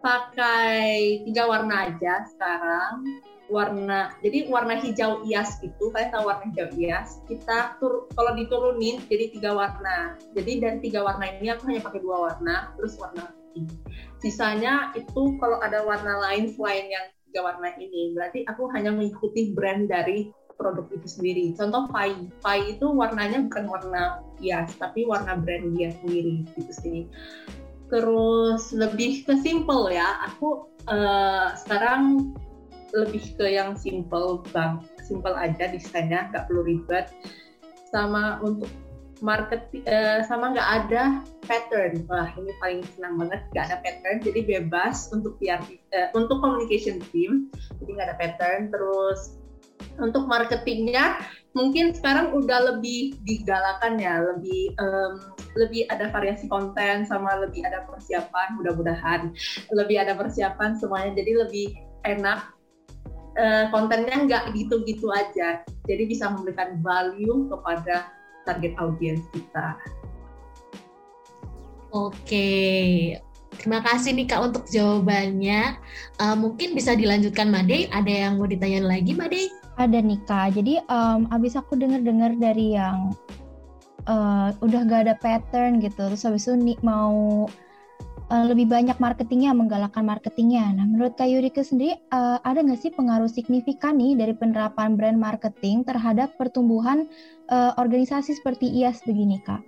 pakai 0.00 1.20
tiga 1.28 1.44
warna 1.44 1.92
aja 1.92 2.24
sekarang 2.32 3.20
warna 3.46 4.10
jadi 4.22 4.50
warna 4.50 4.74
hijau 4.78 5.22
ias 5.26 5.62
itu 5.62 5.84
kalian 5.94 6.10
tahu 6.10 6.26
warna 6.26 6.44
hijau 6.50 6.68
ias 6.74 7.22
kita 7.30 7.78
tur 7.78 8.10
kalau 8.14 8.34
diturunin 8.34 9.02
jadi 9.06 9.30
tiga 9.30 9.50
warna. 9.54 10.18
Jadi 10.34 10.52
dari 10.60 10.78
tiga 10.82 11.06
warna 11.06 11.30
ini 11.38 11.52
aku 11.52 11.70
hanya 11.70 11.82
pakai 11.82 12.00
dua 12.02 12.30
warna 12.30 12.74
terus 12.74 12.98
warna 12.98 13.30
putih. 13.30 13.66
Sisanya 14.20 14.92
itu 14.98 15.36
kalau 15.38 15.62
ada 15.62 15.84
warna 15.86 16.18
lain 16.28 16.52
selain 16.52 16.90
yang 16.90 17.06
tiga 17.30 17.40
warna 17.46 17.70
ini 17.78 18.12
berarti 18.16 18.42
aku 18.48 18.68
hanya 18.74 18.90
mengikuti 18.92 19.52
brand 19.54 19.88
dari 19.88 20.30
produk 20.56 20.88
itu 20.92 21.06
sendiri. 21.06 21.44
Contoh 21.54 21.86
Pai. 21.92 22.16
Pai 22.40 22.64
itu 22.72 22.88
warnanya 22.88 23.44
bukan 23.46 23.64
warna 23.68 24.24
hias 24.40 24.72
tapi 24.80 25.04
warna 25.04 25.36
brand 25.36 25.76
dia 25.76 25.92
sendiri 26.02 26.42
gitu 26.56 26.72
sih. 26.72 27.00
Terus 27.86 28.74
lebih 28.74 29.22
ke 29.22 29.38
simple 29.38 29.94
ya 29.94 30.26
aku 30.26 30.66
uh, 30.90 31.54
sekarang 31.54 32.34
lebih 32.94 33.34
ke 33.34 33.46
yang 33.56 33.74
simple 33.74 34.44
bang 34.54 34.78
simple 35.02 35.34
aja 35.34 35.70
desainnya 35.70 36.30
nggak 36.34 36.46
perlu 36.50 36.66
ribet. 36.66 37.10
Sama 37.90 38.42
untuk 38.42 38.68
market 39.24 39.72
uh, 39.88 40.20
sama 40.26 40.52
nggak 40.52 40.70
ada 40.84 41.02
pattern. 41.46 42.04
Wah 42.10 42.28
ini 42.36 42.52
paling 42.60 42.80
senang 42.96 43.16
banget 43.16 43.40
nggak 43.54 43.64
ada 43.72 43.76
pattern 43.80 44.18
jadi 44.20 44.40
bebas 44.44 45.08
untuk 45.14 45.38
PR 45.40 45.62
uh, 45.62 45.70
eh, 45.96 46.08
untuk 46.12 46.42
communication 46.42 47.00
team 47.14 47.48
jadi 47.80 47.90
nggak 47.96 48.06
ada 48.12 48.18
pattern. 48.18 48.60
Terus 48.68 49.40
untuk 49.96 50.28
marketingnya 50.28 51.20
mungkin 51.56 51.96
sekarang 51.96 52.36
udah 52.36 52.76
lebih 52.76 53.16
digalakan 53.24 53.96
ya 53.96 54.20
lebih 54.20 54.76
um, 54.76 55.32
lebih 55.56 55.88
ada 55.88 56.12
variasi 56.12 56.44
konten 56.52 57.08
sama 57.08 57.40
lebih 57.40 57.64
ada 57.64 57.88
persiapan 57.88 58.60
mudah-mudahan. 58.60 59.32
Lebih 59.72 60.04
ada 60.04 60.12
persiapan 60.12 60.76
semuanya 60.76 61.16
jadi 61.16 61.48
lebih 61.48 61.72
enak 62.04 62.55
uh, 63.36 63.64
kontennya 63.70 64.26
nggak 64.26 64.44
gitu-gitu 64.56 65.12
aja 65.12 65.62
jadi 65.86 66.02
bisa 66.08 66.32
memberikan 66.32 66.80
value 66.82 67.46
kepada 67.52 68.10
target 68.48 68.72
audiens 68.80 69.22
kita 69.30 69.76
oke 71.92 72.56
Terima 73.56 73.80
kasih 73.80 74.12
nih 74.12 74.28
Kak 74.28 74.52
untuk 74.52 74.64
jawabannya. 74.68 75.80
Uh, 76.20 76.36
mungkin 76.36 76.76
bisa 76.76 76.92
dilanjutkan 76.92 77.48
Made. 77.48 77.88
Ada 77.88 78.28
yang 78.28 78.32
mau 78.36 78.44
ditanyain 78.44 78.84
lagi 78.84 79.16
Made? 79.16 79.48
Ada 79.80 79.98
nih 80.04 80.20
Kak. 80.28 80.60
Jadi 80.60 80.76
um, 80.92 81.24
abis 81.32 81.56
aku 81.56 81.72
dengar-dengar 81.72 82.36
dari 82.36 82.76
yang 82.76 83.16
uh, 84.06 84.52
udah 84.60 84.80
gak 84.86 85.08
ada 85.08 85.14
pattern 85.18 85.80
gitu. 85.80 85.98
Terus 85.98 86.28
habis 86.28 86.44
itu 86.44 86.54
nih 86.54 86.78
mau 86.84 87.48
uh, 88.30 88.44
lebih 88.46 88.66
banyak 88.66 88.98
marketingnya, 88.98 89.54
menggalakkan 89.54 90.02
marketingnya. 90.02 90.74
Nah, 90.74 90.86
menurut 90.86 91.14
Kak 91.14 91.30
Yurika 91.30 91.62
sendiri, 91.62 91.98
uh, 92.10 92.38
ada 92.42 92.62
nggak 92.62 92.80
sih 92.80 92.92
pengaruh 92.94 93.30
signifikan 93.30 93.98
nih 93.98 94.18
dari 94.18 94.34
penerapan 94.34 94.98
brand 94.98 95.18
marketing 95.18 95.86
terhadap 95.86 96.34
pertumbuhan 96.34 97.06
uh, 97.50 97.74
organisasi 97.78 98.34
seperti 98.34 98.70
IAS 98.82 99.02
begini, 99.06 99.38
Kak? 99.42 99.62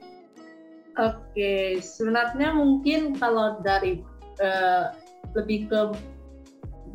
Oke, 0.98 1.78
sebenarnya 1.78 2.58
mungkin 2.58 3.14
kalau 3.14 3.62
dari 3.62 4.02
uh, 4.42 4.90
lebih 5.38 5.70
ke 5.70 5.80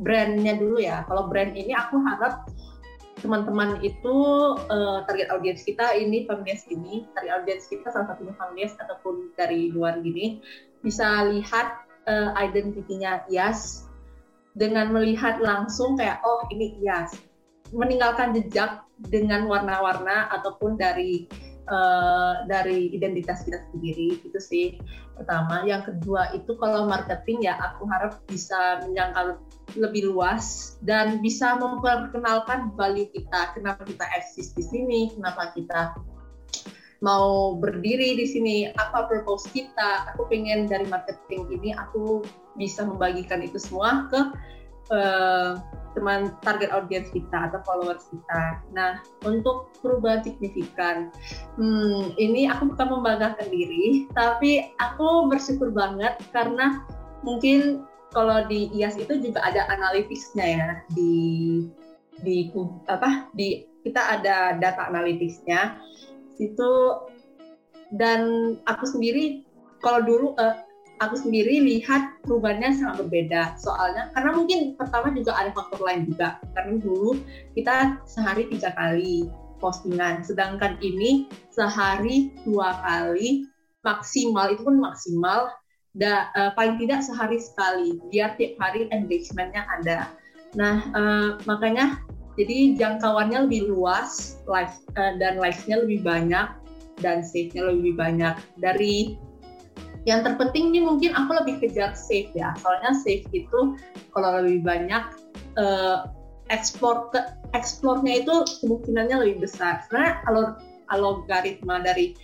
brandnya 0.04 0.60
dulu 0.60 0.84
ya. 0.84 1.08
Kalau 1.08 1.32
brand 1.32 1.56
ini 1.56 1.72
aku 1.72 2.04
harap 2.04 2.44
teman-teman 3.24 3.80
itu 3.80 4.16
uh, 4.68 5.08
target 5.08 5.32
audiens 5.32 5.64
kita 5.64 5.96
ini 5.96 6.28
familias 6.28 6.68
ini, 6.68 7.08
target 7.16 7.32
audiens 7.40 7.64
kita 7.72 7.88
salah 7.88 8.12
satunya 8.12 8.36
familias 8.36 8.76
ataupun 8.76 9.32
dari 9.40 9.72
luar 9.72 10.04
gini 10.04 10.44
bisa 10.84 11.32
lihat 11.32 11.88
uh, 12.06 12.36
identitinya 12.38 13.24
IAS 13.32 13.88
dengan 14.54 14.94
melihat 14.94 15.42
langsung 15.42 15.98
kayak 15.98 16.22
oh 16.22 16.46
ini 16.54 16.78
IAS 16.84 17.18
meninggalkan 17.74 18.38
jejak 18.38 18.86
dengan 19.10 19.50
warna-warna 19.50 20.30
ataupun 20.30 20.78
dari 20.78 21.26
uh, 21.66 22.46
dari 22.46 22.94
identitas 22.94 23.42
kita 23.48 23.60
sendiri 23.74 24.22
itu 24.22 24.40
sih. 24.40 24.78
Pertama. 25.18 25.66
Yang 25.66 25.94
kedua 25.94 26.30
itu 26.38 26.54
kalau 26.58 26.86
marketing 26.86 27.50
ya 27.50 27.58
aku 27.58 27.90
harap 27.90 28.22
bisa 28.30 28.82
menjangkau 28.86 29.42
lebih 29.80 30.14
luas 30.14 30.78
dan 30.86 31.18
bisa 31.24 31.58
memperkenalkan 31.58 32.74
value 32.78 33.10
kita 33.10 33.58
kenapa 33.58 33.82
kita 33.88 34.06
eksis 34.14 34.54
di 34.54 34.62
sini 34.62 35.00
kenapa 35.18 35.50
kita 35.56 35.98
mau 37.04 37.60
berdiri 37.60 38.16
di 38.16 38.26
sini 38.26 38.56
apa 38.80 39.12
purpose 39.12 39.52
kita? 39.52 40.08
Aku 40.16 40.26
pengen 40.32 40.72
dari 40.72 40.88
marketing 40.88 41.52
ini 41.60 41.76
aku 41.76 42.24
bisa 42.56 42.88
membagikan 42.88 43.44
itu 43.44 43.60
semua 43.60 44.08
ke 44.08 44.20
uh, 44.96 45.60
teman 45.94 46.34
target 46.42 46.74
audience 46.74 47.12
kita 47.12 47.52
atau 47.52 47.60
followers 47.68 48.08
kita. 48.10 48.64
Nah 48.72 49.04
untuk 49.28 49.76
perubahan 49.84 50.24
signifikan 50.24 51.12
hmm, 51.60 52.16
ini 52.16 52.48
aku 52.48 52.72
bukan 52.74 52.88
membanggakan 52.98 53.52
diri 53.52 54.08
tapi 54.16 54.72
aku 54.80 55.28
bersyukur 55.28 55.70
banget 55.76 56.18
karena 56.32 56.82
mungkin 57.22 57.84
kalau 58.16 58.46
di 58.46 58.70
IAS 58.74 58.96
itu 58.96 59.20
juga 59.20 59.42
ada 59.42 59.68
analitisnya 59.74 60.46
ya 60.46 60.70
di 60.94 61.14
di 62.22 62.48
apa 62.88 63.28
di 63.34 63.66
kita 63.84 64.00
ada 64.00 64.56
data 64.62 64.88
analitisnya 64.88 65.82
situ. 66.38 66.74
Dan 67.94 68.54
aku 68.66 68.90
sendiri 68.90 69.46
kalau 69.84 70.02
dulu 70.02 70.28
uh, 70.42 70.58
aku 71.04 71.20
sendiri 71.20 71.62
lihat 71.62 72.22
perubahannya 72.24 72.74
sangat 72.74 73.06
berbeda. 73.06 73.60
Soalnya 73.60 74.10
karena 74.16 74.32
mungkin 74.34 74.60
pertama 74.80 75.12
juga 75.12 75.36
ada 75.36 75.52
faktor 75.52 75.82
lain 75.84 76.10
juga. 76.10 76.40
Karena 76.56 76.80
dulu 76.80 77.20
kita 77.54 78.02
sehari 78.08 78.48
tiga 78.50 78.72
kali 78.74 79.28
postingan 79.60 80.28
sedangkan 80.28 80.76
ini 80.84 81.32
sehari 81.56 82.36
dua 82.44 82.76
kali 82.84 83.48
maksimal 83.84 84.52
itu 84.52 84.64
pun 84.64 84.80
maksimal. 84.80 85.52
Da, 85.94 86.34
uh, 86.34 86.50
paling 86.58 86.82
tidak 86.82 87.06
sehari 87.06 87.38
sekali 87.38 88.02
biar 88.10 88.34
tiap 88.34 88.58
hari 88.58 88.90
engagementnya 88.90 89.62
ada. 89.78 90.10
Nah 90.58 90.90
uh, 90.90 91.30
makanya 91.46 92.02
jadi 92.34 92.74
jangkauannya 92.78 93.46
lebih 93.46 93.70
luas, 93.70 94.42
live 94.50 94.74
uh, 94.98 95.14
dan 95.22 95.38
live-nya 95.38 95.86
lebih 95.86 96.02
banyak 96.02 96.48
dan 97.02 97.22
save-nya 97.22 97.70
lebih 97.70 97.94
banyak. 97.94 98.36
Dari 98.58 99.18
yang 100.04 100.26
terpenting 100.26 100.76
nih 100.76 100.84
mungkin 100.84 101.16
aku 101.16 101.32
lebih 101.44 101.64
kejar 101.64 101.96
save 101.96 102.34
ya. 102.36 102.52
Soalnya 102.60 102.98
save 102.98 103.24
itu 103.32 103.78
kalau 104.12 104.44
lebih 104.44 104.66
banyak 104.66 105.04
uh, 105.56 106.10
ekspor 106.52 107.14
ke 107.14 107.22
eksplornya 107.56 108.26
itu 108.26 108.34
kemungkinannya 108.62 109.18
lebih 109.24 109.48
besar. 109.48 109.86
Sebenarnya 109.88 110.16
kalau 110.28 110.44
algoritma 110.92 111.80
dari 111.82 112.18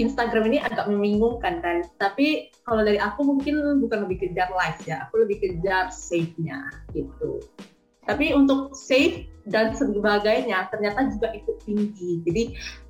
Instagram 0.00 0.50
ini 0.52 0.58
agak 0.60 0.88
membingungkan 0.88 1.62
kan. 1.62 1.86
Tapi 1.96 2.52
kalau 2.64 2.84
dari 2.84 2.98
aku 2.98 3.24
mungkin 3.24 3.80
bukan 3.80 4.08
lebih 4.08 4.28
kejar 4.28 4.50
live 4.52 4.80
ya, 4.84 5.08
aku 5.08 5.24
lebih 5.24 5.40
kejar 5.40 5.88
save-nya 5.92 6.68
gitu. 6.92 7.40
Tapi 8.02 8.34
untuk 8.34 8.74
safe 8.74 9.30
dan 9.46 9.74
sebagainya 9.74 10.70
ternyata 10.70 11.10
juga 11.14 11.34
ikut 11.34 11.56
tinggi. 11.66 12.22
Jadi 12.26 12.42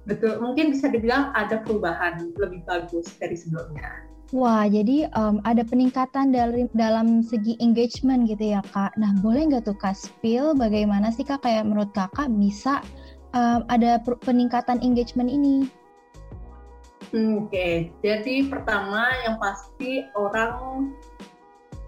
betul 0.08 0.40
mungkin 0.40 0.72
bisa 0.72 0.88
dibilang 0.88 1.32
ada 1.36 1.60
perubahan 1.64 2.32
lebih 2.36 2.64
bagus 2.64 3.12
dari 3.20 3.36
sebelumnya. 3.36 4.08
Wah, 4.32 4.64
jadi 4.64 5.12
um, 5.12 5.44
ada 5.44 5.60
peningkatan 5.60 6.32
dari, 6.32 6.64
dalam 6.72 7.20
segi 7.20 7.52
engagement 7.60 8.24
gitu 8.24 8.56
ya 8.56 8.64
kak. 8.72 8.96
Nah, 8.96 9.12
boleh 9.20 9.52
nggak 9.52 9.68
tuh 9.68 9.76
kak 9.76 9.92
spill 9.92 10.56
bagaimana 10.56 11.12
sih 11.12 11.20
kak 11.20 11.44
kayak 11.44 11.68
menurut 11.68 11.92
kakak 11.92 12.32
bisa 12.40 12.80
um, 13.36 13.60
ada 13.68 14.00
peningkatan 14.24 14.80
engagement 14.80 15.28
ini? 15.28 15.68
Oke, 17.12 17.52
okay. 17.52 17.74
jadi 18.00 18.48
pertama 18.48 19.04
yang 19.28 19.36
pasti 19.36 20.08
orang 20.16 20.96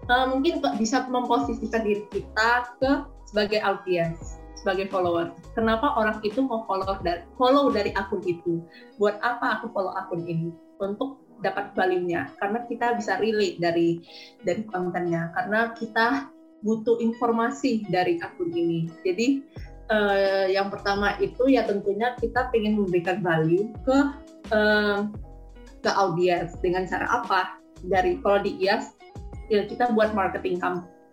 uh, 0.05 0.29
mungkin 0.29 0.61
bisa 0.77 1.09
memposisikan 1.09 1.81
diri 1.81 2.05
kita 2.13 2.77
ke 2.77 2.91
sebagai 3.25 3.59
audiens, 3.61 4.39
sebagai 4.57 4.89
follower. 4.89 5.33
Kenapa 5.53 5.93
orang 5.93 6.21
itu 6.25 6.41
mau 6.41 6.65
follow 6.65 6.97
dari 7.05 7.21
follow 7.37 7.69
dari 7.69 7.93
akun 7.93 8.21
itu? 8.25 8.61
Buat 8.97 9.21
apa 9.21 9.59
aku 9.61 9.69
follow 9.73 9.93
akun 9.93 10.25
ini? 10.25 10.49
Untuk 10.81 11.21
dapat 11.43 11.75
value-nya. 11.75 12.31
Karena 12.39 12.63
kita 12.65 12.97
bisa 12.97 13.19
relate 13.19 13.59
dari 13.59 14.01
dari 14.41 14.63
kontennya. 14.65 15.29
Karena 15.37 15.69
kita 15.75 16.31
butuh 16.65 16.97
informasi 16.97 17.85
dari 17.93 18.17
akun 18.21 18.49
ini. 18.49 18.89
Jadi 19.05 19.43
uh, 19.93 20.49
yang 20.49 20.73
pertama 20.73 21.13
itu 21.21 21.45
ya 21.45 21.67
tentunya 21.67 22.17
kita 22.17 22.49
ingin 22.57 22.81
memberikan 22.81 23.21
value 23.21 23.69
ke 23.85 23.97
uh, 24.49 25.05
ke 25.85 25.91
audiens 25.93 26.57
dengan 26.65 26.89
cara 26.89 27.05
apa? 27.21 27.61
Dari 27.85 28.17
kalau 28.25 28.41
di 28.41 28.57
IAS 28.65 28.97
ya 29.53 29.69
kita 29.69 29.93
buat 29.93 30.17
marketing 30.17 30.57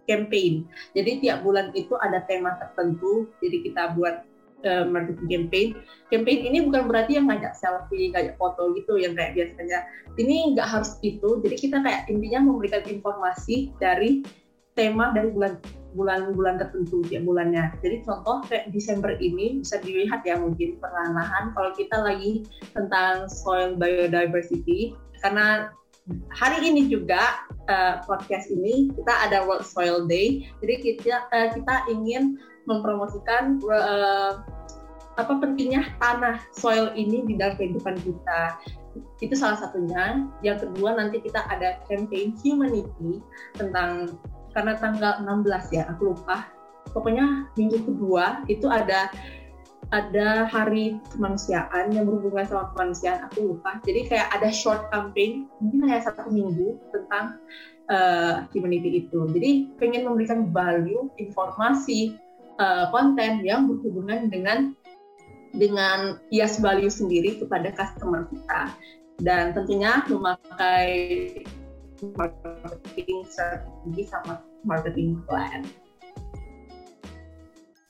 campaign. 0.07 0.67
Jadi 0.97 1.23
tiap 1.23 1.47
bulan 1.47 1.71
itu 1.75 1.95
ada 2.01 2.23
tema 2.27 2.59
tertentu. 2.59 3.31
Jadi 3.39 3.71
kita 3.71 3.95
buat 3.95 4.27
uh, 4.67 4.85
marketing 4.89 5.29
campaign. 5.29 5.69
Campaign 6.11 6.41
ini 6.53 6.59
bukan 6.67 6.91
berarti 6.91 7.19
yang 7.19 7.31
ngajak 7.31 7.55
selfie, 7.55 8.11
ngajak 8.15 8.35
foto 8.39 8.75
gitu 8.75 8.99
yang 8.99 9.15
kayak 9.15 9.35
biasanya. 9.37 9.87
Ini 10.19 10.57
nggak 10.57 10.69
harus 10.69 10.99
itu. 11.03 11.41
Jadi 11.43 11.57
kita 11.59 11.83
kayak 11.83 12.11
intinya 12.11 12.41
memberikan 12.53 12.83
informasi 12.87 13.71
dari 13.79 14.23
tema 14.73 15.13
dari 15.13 15.29
bulan 15.29 15.61
bulan-bulan 15.93 16.57
tertentu 16.57 17.05
tiap 17.05 17.29
bulannya. 17.29 17.69
Jadi 17.85 18.01
contoh 18.09 18.41
kayak 18.49 18.73
Desember 18.73 19.13
ini 19.21 19.61
bisa 19.61 19.77
dilihat 19.85 20.25
ya 20.25 20.41
mungkin 20.41 20.81
perlahan-lahan 20.81 21.53
kalau 21.53 21.71
kita 21.77 22.01
lagi 22.01 22.49
tentang 22.73 23.29
soil 23.29 23.77
biodiversity 23.77 24.97
karena 25.21 25.69
hari 26.35 26.67
ini 26.67 26.91
juga 26.91 27.47
uh, 27.71 28.03
podcast 28.03 28.51
ini 28.51 28.91
kita 28.91 29.13
ada 29.29 29.47
World 29.47 29.67
Soil 29.67 30.05
Day. 30.11 30.47
Jadi 30.59 30.75
kita 30.83 31.27
uh, 31.31 31.49
kita 31.55 31.87
ingin 31.91 32.39
mempromosikan 32.67 33.63
uh, 33.67 34.43
apa 35.21 35.33
pentingnya 35.39 35.93
tanah 36.01 36.41
soil 36.57 36.89
ini 36.97 37.23
di 37.29 37.35
dalam 37.39 37.55
kehidupan 37.61 38.01
kita. 38.03 38.59
Itu 39.23 39.35
salah 39.39 39.61
satunya. 39.61 40.27
Yang 40.43 40.69
kedua 40.69 40.99
nanti 40.99 41.23
kita 41.23 41.45
ada 41.47 41.79
campaign 41.87 42.35
humanity 42.43 43.23
tentang 43.55 44.19
karena 44.53 44.77
tanggal 44.77 45.17
16 45.25 45.49
ya, 45.73 45.89
aku 45.89 46.13
lupa 46.13 46.45
pokoknya 46.93 47.49
minggu 47.57 47.79
kedua 47.89 48.45
itu 48.53 48.69
ada 48.69 49.09
ada 49.93 50.49
hari 50.49 50.97
kemanusiaan 51.13 51.93
yang 51.93 52.09
berhubungan 52.09 52.49
sama 52.49 52.73
kemanusiaan 52.73 53.29
aku 53.29 53.55
lupa. 53.55 53.77
Jadi 53.85 54.09
kayak 54.09 54.33
ada 54.33 54.49
short 54.49 54.89
campaign 54.89 55.53
mungkin 55.61 55.85
hanya 55.85 56.09
satu 56.09 56.33
minggu 56.33 56.81
tentang 56.89 57.37
uh, 57.93 58.49
humanity 58.57 59.05
itu. 59.05 59.29
Jadi 59.29 59.77
pengen 59.77 60.09
memberikan 60.09 60.49
value 60.49 61.13
informasi 61.21 62.17
uh, 62.57 62.89
konten 62.89 63.45
yang 63.45 63.69
berhubungan 63.69 64.33
dengan 64.33 64.73
dengan 65.53 66.17
IAS 66.33 66.65
value 66.65 66.89
sendiri 66.89 67.37
kepada 67.37 67.69
customer 67.77 68.25
kita. 68.33 68.73
Dan 69.21 69.53
tentunya 69.53 70.01
memakai 70.09 70.89
marketing 72.17 73.29
strategi 73.29 74.09
sama 74.09 74.41
marketing 74.65 75.21
plan. 75.29 75.69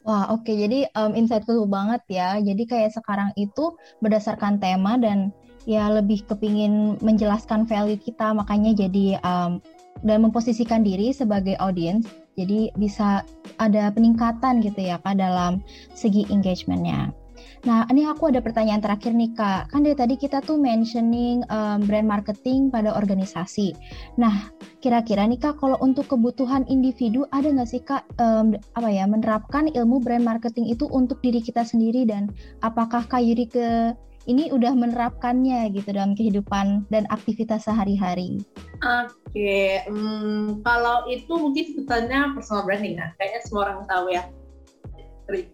Wah, 0.03 0.35
oke. 0.35 0.43
Okay. 0.43 0.67
Jadi 0.67 0.79
um, 0.99 1.15
insightful 1.15 1.63
banget 1.71 2.03
ya. 2.11 2.39
Jadi 2.43 2.67
kayak 2.67 2.91
sekarang 2.95 3.31
itu 3.39 3.79
berdasarkan 4.03 4.59
tema 4.59 4.99
dan 4.99 5.31
ya 5.63 5.87
lebih 5.87 6.27
kepingin 6.27 6.99
menjelaskan 6.99 7.71
value 7.71 7.99
kita, 7.99 8.35
makanya 8.35 8.75
jadi 8.75 9.23
um, 9.23 9.63
dan 10.03 10.19
memposisikan 10.27 10.83
diri 10.83 11.15
sebagai 11.15 11.55
audience. 11.63 12.11
Jadi 12.35 12.75
bisa 12.75 13.23
ada 13.63 13.93
peningkatan 13.95 14.65
gitu 14.65 14.81
ya 14.81 14.99
kak 15.05 15.21
dalam 15.21 15.63
segi 15.95 16.27
engagementnya. 16.33 17.15
Nah, 17.63 17.87
ini 17.95 18.03
aku 18.11 18.27
ada 18.27 18.43
pertanyaan 18.43 18.83
terakhir 18.83 19.15
nih 19.15 19.39
Kak. 19.39 19.71
Kan 19.71 19.87
dari 19.87 19.95
tadi 19.95 20.19
kita 20.19 20.43
tuh 20.43 20.59
mentioning 20.59 21.47
um, 21.47 21.79
brand 21.87 22.11
marketing 22.11 22.75
pada 22.75 22.91
organisasi. 22.91 23.71
Nah, 24.19 24.51
kira-kira 24.83 25.23
nih 25.31 25.39
Kak, 25.39 25.63
kalau 25.63 25.79
untuk 25.79 26.11
kebutuhan 26.11 26.67
individu 26.67 27.23
ada 27.31 27.47
nggak 27.47 27.71
sih 27.71 27.79
Kak 27.87 28.03
um, 28.19 28.59
apa 28.75 28.89
ya 28.91 29.07
menerapkan 29.07 29.71
ilmu 29.71 30.03
brand 30.03 30.27
marketing 30.27 30.75
itu 30.75 30.91
untuk 30.91 31.23
diri 31.23 31.39
kita 31.39 31.63
sendiri 31.63 32.03
dan 32.03 32.35
apakah 32.67 33.07
Kak 33.07 33.23
Yuri 33.23 33.47
ke 33.47 33.95
ini 34.27 34.51
udah 34.55 34.75
menerapkannya 34.75 35.71
gitu 35.75 35.95
dalam 35.95 36.15
kehidupan 36.15 36.87
dan 36.91 37.07
aktivitas 37.15 37.67
sehari-hari? 37.67 38.43
Oke, 38.83 39.15
okay. 39.35 39.87
hmm, 39.87 40.63
kalau 40.67 41.07
itu 41.07 41.31
mungkin 41.31 41.63
sebetulnya 41.75 42.35
personal 42.35 42.67
branding 42.67 42.99
kan, 42.99 43.15
kayaknya 43.19 43.41
semua 43.47 43.63
orang 43.71 43.83
tahu 43.87 44.11
ya 44.11 44.23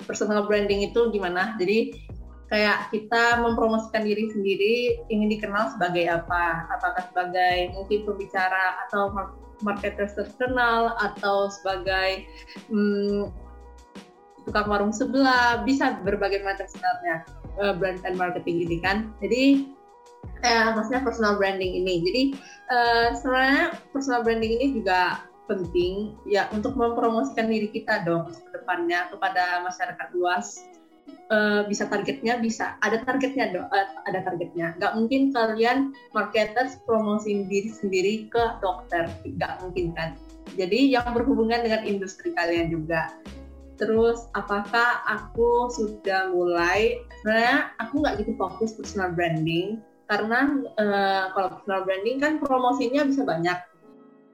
personal 0.04 0.44
branding 0.46 0.90
itu 0.90 1.10
gimana? 1.14 1.54
Jadi 1.56 1.94
kayak 2.48 2.88
kita 2.90 3.44
mempromosikan 3.44 4.08
diri 4.08 4.32
sendiri 4.32 4.74
ingin 5.12 5.28
dikenal 5.28 5.76
sebagai 5.76 6.08
apa? 6.08 6.68
Apakah 6.72 7.02
sebagai 7.12 7.76
mungkin 7.76 8.08
pembicara 8.08 8.88
atau 8.88 9.12
marketer 9.60 10.08
terkenal 10.14 10.96
atau 10.96 11.52
sebagai 11.52 12.24
hmm, 12.72 13.28
tukang 14.48 14.68
warung 14.70 14.94
sebelah 14.94 15.60
bisa 15.66 16.00
berbagai 16.00 16.40
macam 16.40 16.64
sebenarnya 16.64 17.16
uh, 17.60 17.74
brand 17.76 18.00
and 18.08 18.16
marketing 18.16 18.64
ini 18.64 18.80
kan? 18.80 19.12
Jadi 19.20 19.68
eh, 20.40 20.68
maksudnya 20.72 21.04
personal 21.04 21.36
branding 21.36 21.84
ini. 21.84 21.94
Jadi 22.00 22.22
uh, 22.72 23.08
sebenarnya 23.12 23.76
personal 23.92 24.24
branding 24.24 24.56
ini 24.56 24.66
juga 24.80 25.28
penting 25.48 26.14
ya 26.28 26.46
untuk 26.52 26.76
mempromosikan 26.76 27.48
diri 27.48 27.72
kita 27.72 28.04
dong 28.04 28.28
ke 28.30 28.50
depannya 28.52 29.08
kepada 29.08 29.64
masyarakat 29.64 30.08
luas. 30.14 30.62
Uh, 31.32 31.64
bisa 31.64 31.88
targetnya 31.88 32.36
bisa 32.36 32.76
ada 32.84 33.00
targetnya 33.00 33.48
dong 33.48 33.68
uh, 33.72 33.88
ada 34.04 34.20
targetnya. 34.28 34.76
Nggak 34.76 34.92
mungkin 34.92 35.32
kalian 35.32 35.96
marketers 36.12 36.76
promosi 36.84 37.48
diri 37.48 37.72
sendiri 37.72 38.14
ke 38.28 38.60
dokter 38.60 39.08
nggak 39.24 39.64
mungkin 39.64 39.96
kan. 39.96 40.12
Jadi 40.60 40.92
yang 40.92 41.08
berhubungan 41.16 41.64
dengan 41.64 41.84
industri 41.88 42.36
kalian 42.36 42.68
juga. 42.68 43.12
Terus 43.80 44.28
apakah 44.36 45.00
aku 45.08 45.72
sudah 45.72 46.28
mulai? 46.28 47.00
Sebenarnya 47.24 47.72
aku 47.80 48.04
nggak 48.04 48.14
gitu 48.24 48.32
fokus 48.36 48.76
personal 48.76 49.12
branding 49.16 49.80
karena 50.08 50.64
uh, 50.80 51.24
kalau 51.36 51.48
personal 51.60 51.84
branding 51.84 52.16
kan 52.18 52.40
promosinya 52.40 53.04
bisa 53.04 53.22
banyak 53.28 53.56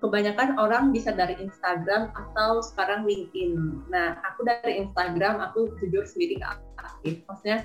kebanyakan 0.04 0.60
orang 0.60 0.92
bisa 0.92 1.16
dari 1.16 1.32
Instagram 1.40 2.12
atau 2.12 2.60
sekarang 2.60 3.08
LinkedIn. 3.08 3.56
Nah, 3.88 4.20
aku 4.20 4.44
dari 4.44 4.84
Instagram, 4.84 5.40
aku 5.40 5.72
jujur 5.80 6.04
sendiri 6.04 6.44
nggak 6.44 6.60
aktif. 6.76 7.24
Maksudnya, 7.24 7.64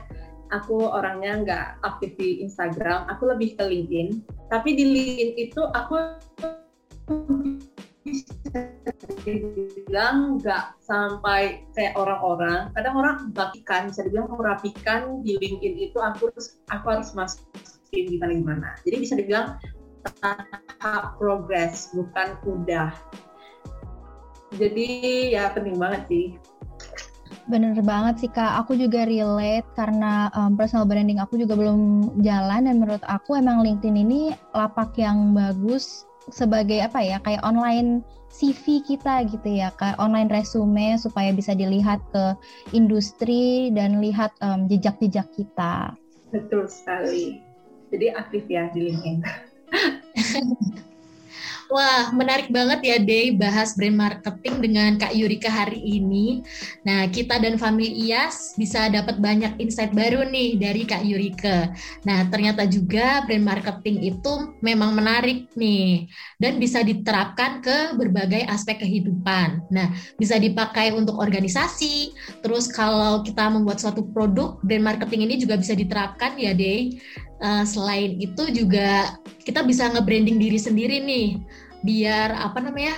aku 0.56 0.88
orangnya 0.88 1.44
nggak 1.44 1.68
aktif 1.84 2.16
di 2.16 2.40
Instagram, 2.48 3.12
aku 3.12 3.28
lebih 3.28 3.60
ke 3.60 3.64
LinkedIn. 3.68 4.24
Tapi 4.48 4.70
di 4.72 4.86
LinkedIn 4.88 5.32
itu 5.36 5.62
aku 5.76 5.96
bilang 9.28 10.40
nggak 10.40 10.80
sampai 10.80 11.68
kayak 11.76 12.00
orang-orang. 12.00 12.72
Kadang 12.72 12.96
orang 12.96 13.18
bagikan, 13.36 13.92
bisa 13.92 14.08
dibilang 14.08 14.32
merapikan 14.32 15.20
di 15.28 15.36
LinkedIn 15.36 15.76
itu 15.92 16.00
aku 16.00 16.32
harus 16.32 16.56
aku 16.72 16.86
harus 16.88 17.12
masukin 17.12 18.08
gimana 18.08 18.32
gimana. 18.32 18.70
Jadi 18.88 18.96
bisa 18.96 19.14
dibilang 19.20 19.60
tahap 20.20 21.20
progres 21.20 21.92
bukan 21.92 22.36
udah 22.48 22.92
jadi 24.56 24.88
ya 25.30 25.44
penting 25.54 25.78
banget 25.78 26.04
sih 26.10 26.28
Bener 27.50 27.74
banget 27.82 28.22
sih 28.22 28.30
kak, 28.30 28.62
aku 28.62 28.78
juga 28.78 29.10
relate 29.10 29.66
karena 29.74 30.30
um, 30.38 30.54
personal 30.54 30.86
branding 30.86 31.18
aku 31.18 31.34
juga 31.42 31.58
belum 31.58 32.14
jalan 32.22 32.70
dan 32.70 32.78
menurut 32.78 33.02
aku 33.10 33.42
emang 33.42 33.66
LinkedIn 33.66 33.98
ini 33.98 34.38
lapak 34.54 34.94
yang 35.02 35.34
bagus 35.34 36.06
sebagai 36.30 36.78
apa 36.78 37.02
ya 37.02 37.18
kayak 37.26 37.42
online 37.42 38.06
CV 38.30 38.86
kita 38.86 39.26
gitu 39.26 39.50
ya 39.50 39.74
kayak 39.82 39.98
online 39.98 40.30
resume 40.30 40.94
supaya 41.02 41.34
bisa 41.34 41.58
dilihat 41.58 41.98
ke 42.14 42.38
industri 42.78 43.74
dan 43.74 43.98
lihat 43.98 44.30
um, 44.46 44.70
jejak-jejak 44.70 45.26
kita. 45.34 45.98
Betul 46.30 46.70
sekali. 46.70 47.42
Jadi 47.90 48.14
aktif 48.14 48.46
ya 48.46 48.70
di 48.70 48.94
LinkedIn. 48.94 49.49
Wah, 51.70 52.10
menarik 52.18 52.50
banget 52.50 52.82
ya 52.82 52.98
Day 52.98 53.30
bahas 53.30 53.78
brand 53.78 53.94
marketing 53.94 54.58
dengan 54.58 54.98
Kak 54.98 55.14
Yurika 55.14 55.54
hari 55.54 55.78
ini. 55.78 56.42
Nah, 56.82 57.06
kita 57.14 57.38
dan 57.38 57.62
Family 57.62 58.10
IAS 58.10 58.58
bisa 58.58 58.90
dapat 58.90 59.22
banyak 59.22 59.62
insight 59.62 59.94
baru 59.94 60.26
nih 60.26 60.58
dari 60.58 60.82
Kak 60.90 61.06
Yurika. 61.06 61.70
Nah, 62.10 62.26
ternyata 62.34 62.66
juga 62.66 63.22
brand 63.22 63.46
marketing 63.46 64.18
itu 64.18 64.58
memang 64.66 64.98
menarik 64.98 65.54
nih 65.54 66.10
dan 66.42 66.58
bisa 66.58 66.82
diterapkan 66.82 67.62
ke 67.62 67.94
berbagai 67.94 68.50
aspek 68.50 68.82
kehidupan. 68.82 69.70
Nah, 69.70 69.94
bisa 70.18 70.42
dipakai 70.42 70.90
untuk 70.98 71.22
organisasi, 71.22 72.18
terus 72.42 72.66
kalau 72.66 73.22
kita 73.22 73.46
membuat 73.46 73.78
suatu 73.78 74.10
produk, 74.10 74.58
brand 74.66 74.90
marketing 74.90 75.30
ini 75.30 75.38
juga 75.38 75.54
bisa 75.54 75.78
diterapkan 75.78 76.34
ya 76.34 76.58
Day 76.58 76.98
uh, 77.44 77.64
selain 77.66 78.20
itu 78.20 78.48
juga 78.52 79.18
kita 79.44 79.64
bisa 79.64 79.90
nge-branding 79.92 80.38
diri 80.38 80.60
sendiri 80.60 81.02
nih 81.04 81.40
biar 81.84 82.36
apa 82.36 82.60
namanya 82.60 82.96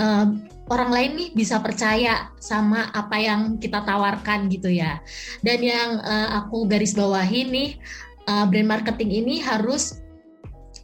uh, 0.00 0.26
orang 0.72 0.90
lain 0.90 1.12
nih 1.18 1.28
bisa 1.36 1.60
percaya 1.60 2.32
sama 2.40 2.88
apa 2.96 3.20
yang 3.20 3.60
kita 3.60 3.84
tawarkan 3.84 4.48
gitu 4.48 4.72
ya. 4.72 5.00
Dan 5.44 5.60
yang 5.60 6.00
uh, 6.00 6.44
aku 6.44 6.64
garis 6.64 6.96
bawahi 6.96 7.48
nih 7.48 7.70
uh, 8.28 8.48
brand 8.48 8.68
marketing 8.68 9.10
ini 9.12 9.42
harus 9.44 10.00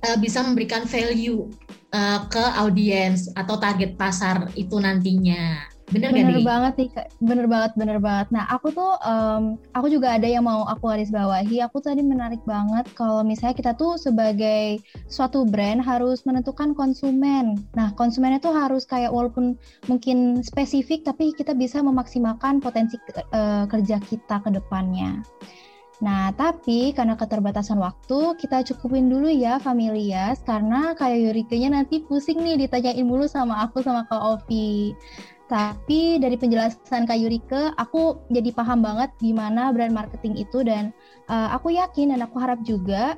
uh, 0.04 0.16
bisa 0.20 0.44
memberikan 0.44 0.84
value 0.84 1.48
uh, 1.96 2.26
ke 2.28 2.44
audiens 2.60 3.32
atau 3.32 3.56
target 3.56 3.96
pasar 3.96 4.50
itu 4.58 4.76
nantinya 4.76 5.64
Bener, 5.88 6.12
bener 6.12 6.36
gak, 6.36 6.44
banget 6.44 6.72
nih, 6.76 6.90
bener 7.24 7.46
banget, 7.48 7.72
bener 7.80 7.96
banget. 7.96 8.28
Nah, 8.28 8.44
aku 8.52 8.68
tuh, 8.76 9.00
um, 9.00 9.56
aku 9.72 9.88
juga 9.88 10.20
ada 10.20 10.28
yang 10.28 10.44
mau 10.44 10.68
aku 10.68 10.84
garis 10.84 11.08
bawahi. 11.08 11.64
Aku 11.64 11.80
tadi 11.80 12.04
menarik 12.04 12.44
banget 12.44 12.84
kalau 12.92 13.24
misalnya 13.24 13.56
kita 13.56 13.72
tuh 13.72 13.96
sebagai 13.96 14.84
suatu 15.08 15.48
brand 15.48 15.80
harus 15.80 16.28
menentukan 16.28 16.76
konsumen. 16.76 17.56
Nah, 17.72 17.96
konsumennya 17.96 18.36
tuh 18.36 18.52
harus 18.52 18.84
kayak 18.84 19.08
walaupun 19.08 19.56
mungkin 19.88 20.44
spesifik, 20.44 21.08
tapi 21.08 21.32
kita 21.32 21.56
bisa 21.56 21.80
memaksimalkan 21.80 22.60
potensi 22.60 23.00
uh, 23.32 23.64
kerja 23.64 23.96
kita 24.04 24.44
ke 24.44 24.50
depannya. 24.52 25.24
Nah, 25.98 26.30
tapi 26.36 26.94
karena 26.94 27.18
keterbatasan 27.18 27.80
waktu, 27.80 28.38
kita 28.38 28.62
cukupin 28.70 29.10
dulu 29.10 29.26
ya 29.26 29.58
familias, 29.58 30.38
karena 30.44 30.94
kayak 30.94 31.32
Yurikenya 31.32 31.74
nanti 31.74 32.04
pusing 32.06 32.38
nih 32.38 32.54
ditanyain 32.54 33.02
mulu 33.02 33.26
sama 33.26 33.66
aku 33.66 33.82
sama 33.82 34.06
Kak 34.06 34.22
Ovi. 34.22 34.94
Tapi 35.48 36.20
dari 36.20 36.36
penjelasan 36.36 37.08
Kak 37.08 37.16
Yurike, 37.16 37.72
aku 37.80 38.20
jadi 38.28 38.52
paham 38.52 38.84
banget 38.84 39.08
gimana 39.16 39.72
brand 39.72 39.96
marketing 39.96 40.36
itu 40.36 40.60
dan 40.60 40.92
uh, 41.32 41.56
aku 41.56 41.72
yakin 41.72 42.12
dan 42.12 42.20
aku 42.20 42.36
harap 42.36 42.60
juga 42.68 43.16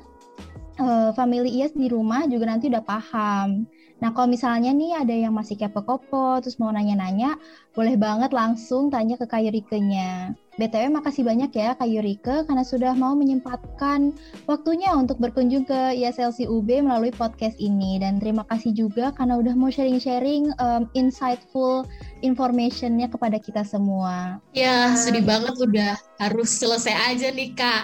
uh, 0.79 1.11
family 1.11 1.59
IAS 1.59 1.75
di 1.75 1.91
rumah 1.91 2.23
juga 2.31 2.47
nanti 2.47 2.71
udah 2.71 2.83
paham. 2.87 3.67
Nah, 4.01 4.09
kalau 4.17 4.27
misalnya 4.33 4.73
nih 4.73 4.97
ada 4.97 5.13
yang 5.13 5.37
masih 5.37 5.61
kepo-kepo, 5.61 6.41
terus 6.41 6.57
mau 6.57 6.73
nanya-nanya, 6.73 7.37
boleh 7.77 7.93
banget 7.95 8.33
langsung 8.33 8.89
tanya 8.89 9.13
ke 9.13 9.29
Kak 9.29 9.45
Yurike-nya. 9.45 10.33
BTW 10.59 10.91
makasih 10.91 11.23
banyak 11.23 11.47
ya 11.55 11.73
Kak 11.79 11.87
Yurike 11.87 12.43
karena 12.43 12.65
sudah 12.67 12.91
mau 12.91 13.15
menyempatkan 13.15 14.11
waktunya 14.51 14.91
untuk 14.91 15.15
berkunjung 15.17 15.63
ke 15.63 15.95
ISLC 15.95 16.43
UB 16.43 16.67
melalui 16.83 17.13
podcast 17.15 17.55
ini. 17.55 18.01
Dan 18.01 18.19
terima 18.19 18.43
kasih 18.51 18.75
juga 18.75 19.15
karena 19.15 19.39
udah 19.39 19.55
mau 19.55 19.71
sharing-sharing 19.71 20.51
um, 20.59 20.91
insightful 20.91 21.87
informationnya 22.19 23.07
kepada 23.07 23.39
kita 23.39 23.63
semua. 23.63 24.43
Ya, 24.51 24.91
sedih 24.99 25.23
banget 25.23 25.55
udah 25.55 25.95
harus 26.19 26.51
selesai 26.51 27.15
aja 27.15 27.31
nih 27.31 27.55
Kak. 27.55 27.83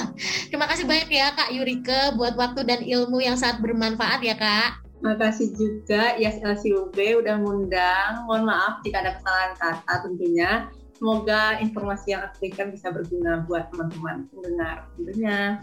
terima 0.50 0.66
kasih 0.66 0.90
banyak 0.90 1.08
ya 1.12 1.30
Kak 1.38 1.54
Yurike 1.54 2.18
buat 2.18 2.34
waktu 2.34 2.66
dan 2.66 2.82
ilmu 2.82 3.22
yang 3.22 3.38
sangat 3.38 3.62
bermanfaat 3.62 4.26
ya 4.26 4.34
Kak. 4.34 4.87
Makasih 4.98 5.54
juga 5.54 6.18
ISLCUB 6.18 6.96
udah 7.22 7.34
ngundang. 7.38 8.26
Mohon 8.26 8.44
maaf 8.50 8.74
jika 8.82 9.02
ada 9.02 9.14
kesalahan 9.18 9.52
kata 9.58 9.94
tentunya. 10.06 10.50
Semoga 10.98 11.62
informasi 11.62 12.10
yang 12.10 12.26
aku 12.26 12.42
berikan 12.42 12.74
bisa 12.74 12.90
berguna 12.90 13.46
buat 13.46 13.70
teman-teman 13.70 14.26
pendengar 14.34 14.90
tentunya. 14.98 15.62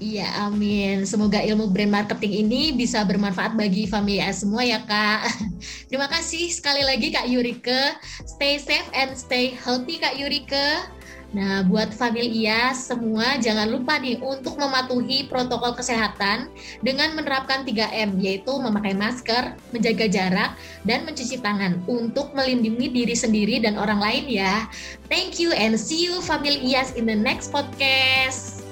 Iya, 0.00 0.48
amin. 0.48 1.04
Semoga 1.04 1.44
ilmu 1.44 1.68
brand 1.68 1.92
marketing 1.92 2.48
ini 2.48 2.72
bisa 2.72 3.04
bermanfaat 3.04 3.52
bagi 3.52 3.84
family 3.84 4.16
semua 4.32 4.64
ya, 4.64 4.80
Kak. 4.80 5.28
Terima 5.92 6.08
kasih 6.08 6.48
sekali 6.48 6.80
lagi 6.80 7.12
Kak 7.12 7.28
Yurike. 7.28 8.00
Stay 8.24 8.56
safe 8.56 8.88
and 8.96 9.12
stay 9.12 9.52
healthy 9.52 10.00
Kak 10.00 10.16
Yurike. 10.16 10.99
Nah, 11.30 11.62
buat 11.62 11.94
familia 11.94 12.74
semua 12.74 13.38
jangan 13.38 13.70
lupa 13.70 14.02
nih 14.02 14.18
untuk 14.18 14.58
mematuhi 14.58 15.30
protokol 15.30 15.78
kesehatan 15.78 16.50
dengan 16.82 17.14
menerapkan 17.14 17.62
3M 17.62 18.18
yaitu 18.18 18.50
memakai 18.58 18.98
masker, 18.98 19.54
menjaga 19.70 20.10
jarak, 20.10 20.50
dan 20.82 21.06
mencuci 21.06 21.38
tangan 21.38 21.78
untuk 21.86 22.34
melindungi 22.34 22.90
diri 22.90 23.14
sendiri 23.14 23.62
dan 23.62 23.78
orang 23.78 24.02
lain 24.02 24.26
ya. 24.26 24.66
Thank 25.06 25.38
you 25.38 25.54
and 25.54 25.78
see 25.78 26.02
you 26.02 26.18
family 26.18 26.58
IAS 26.66 26.98
in 26.98 27.06
the 27.06 27.14
next 27.14 27.54
podcast. 27.54 28.66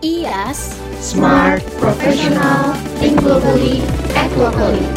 IAS 0.00 0.80
Smart 0.98 1.60
Professional 1.76 2.72
Think 3.04 3.20
Globally 3.20 3.84
Act 4.16 4.32
Locally 4.40 4.88